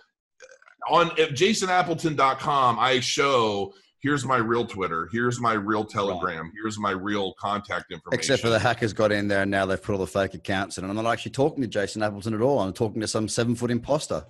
on 0.89 1.11
at 1.13 1.31
jasonappleton.com, 1.31 2.79
I 2.79 3.01
show 3.01 3.73
here's 4.01 4.25
my 4.25 4.37
real 4.37 4.67
Twitter, 4.67 5.09
here's 5.13 5.41
my 5.41 5.53
real 5.53 5.85
Telegram, 5.85 6.51
here's 6.61 6.79
my 6.79 6.91
real 6.91 7.35
contact 7.35 7.93
information. 7.93 8.19
Except 8.19 8.43
for 8.43 8.49
the 8.49 8.59
hackers 8.59 8.93
got 8.93 9.13
in 9.13 9.29
there 9.29 9.43
and 9.43 9.51
now 9.51 9.65
they've 9.65 9.83
put 9.83 9.93
all 9.93 9.99
the 9.99 10.07
fake 10.07 10.35
accounts 10.35 10.79
in. 10.79 10.85
And 10.85 10.91
I'm 10.91 11.05
not 11.05 11.11
actually 11.11 11.33
talking 11.33 11.63
to 11.63 11.69
Jason 11.69 12.03
Appleton 12.03 12.35
at 12.35 12.41
all. 12.41 12.61
I'm 12.61 12.73
talking 12.73 13.01
to 13.01 13.09
some 13.09 13.29
seven 13.29 13.55
foot 13.55 13.71
imposter. 13.71 14.25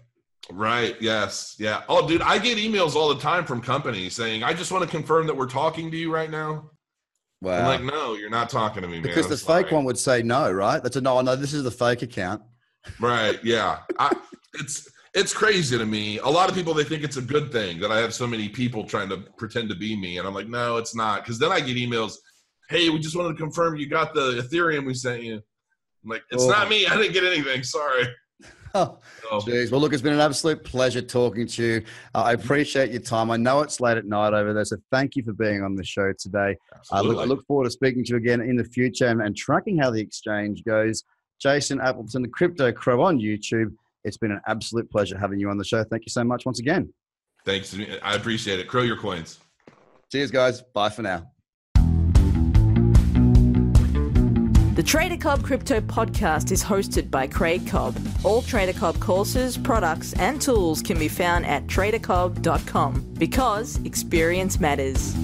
Right. 0.50 0.96
Yes. 1.00 1.54
Yeah. 1.58 1.82
Oh, 1.88 2.06
dude, 2.06 2.22
I 2.22 2.38
get 2.38 2.58
emails 2.58 2.96
all 2.96 3.08
the 3.14 3.20
time 3.20 3.44
from 3.44 3.60
companies 3.60 4.14
saying, 4.14 4.42
"I 4.42 4.52
just 4.52 4.72
want 4.72 4.82
to 4.82 4.90
confirm 4.90 5.28
that 5.28 5.36
we're 5.36 5.46
talking 5.46 5.90
to 5.90 5.96
you 5.96 6.12
right 6.12 6.30
now." 6.30 6.70
Wow. 7.40 7.58
I'm 7.58 7.66
like, 7.66 7.92
"No, 7.94 8.14
you're 8.14 8.28
not 8.28 8.50
talking 8.50 8.82
to 8.82 8.88
me, 8.88 8.94
man." 8.94 9.02
because 9.02 9.28
the 9.28 9.36
fake 9.36 9.66
fine." 9.66 9.76
one 9.76 9.84
would 9.84 9.98
say 9.98 10.22
no, 10.22 10.50
right? 10.50 10.82
That's 10.82 10.96
a 10.96 11.00
no. 11.00 11.20
No, 11.20 11.36
this 11.36 11.54
is 11.54 11.62
the 11.62 11.70
fake 11.70 12.02
account. 12.02 12.42
Right. 12.98 13.38
Yeah. 13.44 13.78
I, 14.00 14.16
it's 14.54 14.88
it's 15.14 15.32
crazy 15.32 15.76
to 15.76 15.84
me. 15.84 16.18
A 16.18 16.28
lot 16.28 16.48
of 16.48 16.54
people 16.54 16.72
they 16.74 16.84
think 16.84 17.02
it's 17.04 17.16
a 17.18 17.22
good 17.22 17.52
thing 17.52 17.78
that 17.80 17.90
I 17.92 17.98
have 17.98 18.14
so 18.14 18.26
many 18.26 18.48
people 18.48 18.84
trying 18.84 19.08
to 19.10 19.18
pretend 19.36 19.68
to 19.70 19.74
be 19.76 19.94
me, 19.96 20.18
and 20.18 20.26
I'm 20.26 20.34
like, 20.34 20.48
no, 20.48 20.76
it's 20.78 20.94
not. 20.94 21.22
Because 21.22 21.38
then 21.38 21.52
I 21.52 21.60
get 21.60 21.76
emails, 21.76 22.14
"Hey, 22.70 22.88
we 22.88 22.98
just 22.98 23.16
wanted 23.16 23.30
to 23.30 23.42
confirm 23.42 23.76
you 23.76 23.86
got 23.86 24.14
the 24.14 24.42
Ethereum 24.42 24.86
we 24.86 24.94
sent 24.94 25.22
you." 25.22 25.34
I'm 26.04 26.10
like, 26.10 26.22
it's 26.30 26.42
Oh. 26.44 26.48
not 26.48 26.68
me. 26.68 26.86
I 26.86 26.96
didn't 26.96 27.12
get 27.12 27.24
anything. 27.24 27.62
Sorry. 27.62 28.04
Oh, 28.74 28.98
So, 29.28 29.40
Jeez. 29.42 29.70
Well, 29.70 29.82
look, 29.82 29.92
it's 29.92 30.00
been 30.00 30.14
an 30.14 30.20
absolute 30.20 30.64
pleasure 30.64 31.02
talking 31.02 31.46
to 31.46 31.62
you. 31.62 31.84
Uh, 32.14 32.22
I 32.22 32.32
appreciate 32.32 32.90
your 32.90 33.02
time. 33.02 33.30
I 33.30 33.36
know 33.36 33.60
it's 33.60 33.82
late 33.82 33.98
at 33.98 34.06
night 34.06 34.32
over 34.32 34.54
there, 34.54 34.64
so 34.64 34.78
thank 34.90 35.14
you 35.14 35.22
for 35.22 35.34
being 35.34 35.62
on 35.62 35.74
the 35.76 35.84
show 35.84 36.10
today. 36.18 36.56
I 36.90 37.02
look, 37.02 37.18
I 37.18 37.24
look 37.24 37.44
forward 37.46 37.64
to 37.64 37.70
speaking 37.70 38.02
to 38.06 38.12
you 38.12 38.16
again 38.16 38.40
in 38.40 38.56
the 38.56 38.64
future 38.64 39.08
and, 39.08 39.20
and 39.20 39.36
tracking 39.36 39.76
how 39.76 39.90
the 39.90 40.00
exchange 40.00 40.64
goes. 40.64 41.04
Jason 41.38 41.82
Appleton, 41.82 42.22
the 42.22 42.28
Crypto 42.28 42.72
Crow 42.72 43.02
on 43.02 43.18
YouTube. 43.18 43.74
It's 44.04 44.16
been 44.16 44.32
an 44.32 44.40
absolute 44.46 44.90
pleasure 44.90 45.18
having 45.18 45.38
you 45.38 45.50
on 45.50 45.58
the 45.58 45.64
show. 45.64 45.84
Thank 45.84 46.04
you 46.04 46.10
so 46.10 46.24
much 46.24 46.44
once 46.44 46.58
again. 46.58 46.92
Thanks. 47.44 47.76
I 48.02 48.14
appreciate 48.14 48.60
it. 48.60 48.68
Crow 48.68 48.82
your 48.82 48.96
coins. 48.96 49.38
Cheers, 50.10 50.30
guys. 50.30 50.62
Bye 50.62 50.90
for 50.90 51.02
now. 51.02 51.28
The 54.74 54.82
Trader 54.82 55.18
Cobb 55.18 55.42
Crypto 55.42 55.80
Podcast 55.82 56.50
is 56.50 56.64
hosted 56.64 57.10
by 57.10 57.26
Craig 57.26 57.68
Cobb. 57.68 57.94
All 58.24 58.40
Trader 58.40 58.72
Cobb 58.72 58.98
courses, 59.00 59.58
products, 59.58 60.14
and 60.14 60.40
tools 60.40 60.80
can 60.80 60.98
be 60.98 61.08
found 61.08 61.44
at 61.44 61.66
tradercobb.com 61.66 63.14
because 63.18 63.78
experience 63.84 64.58
matters. 64.60 65.14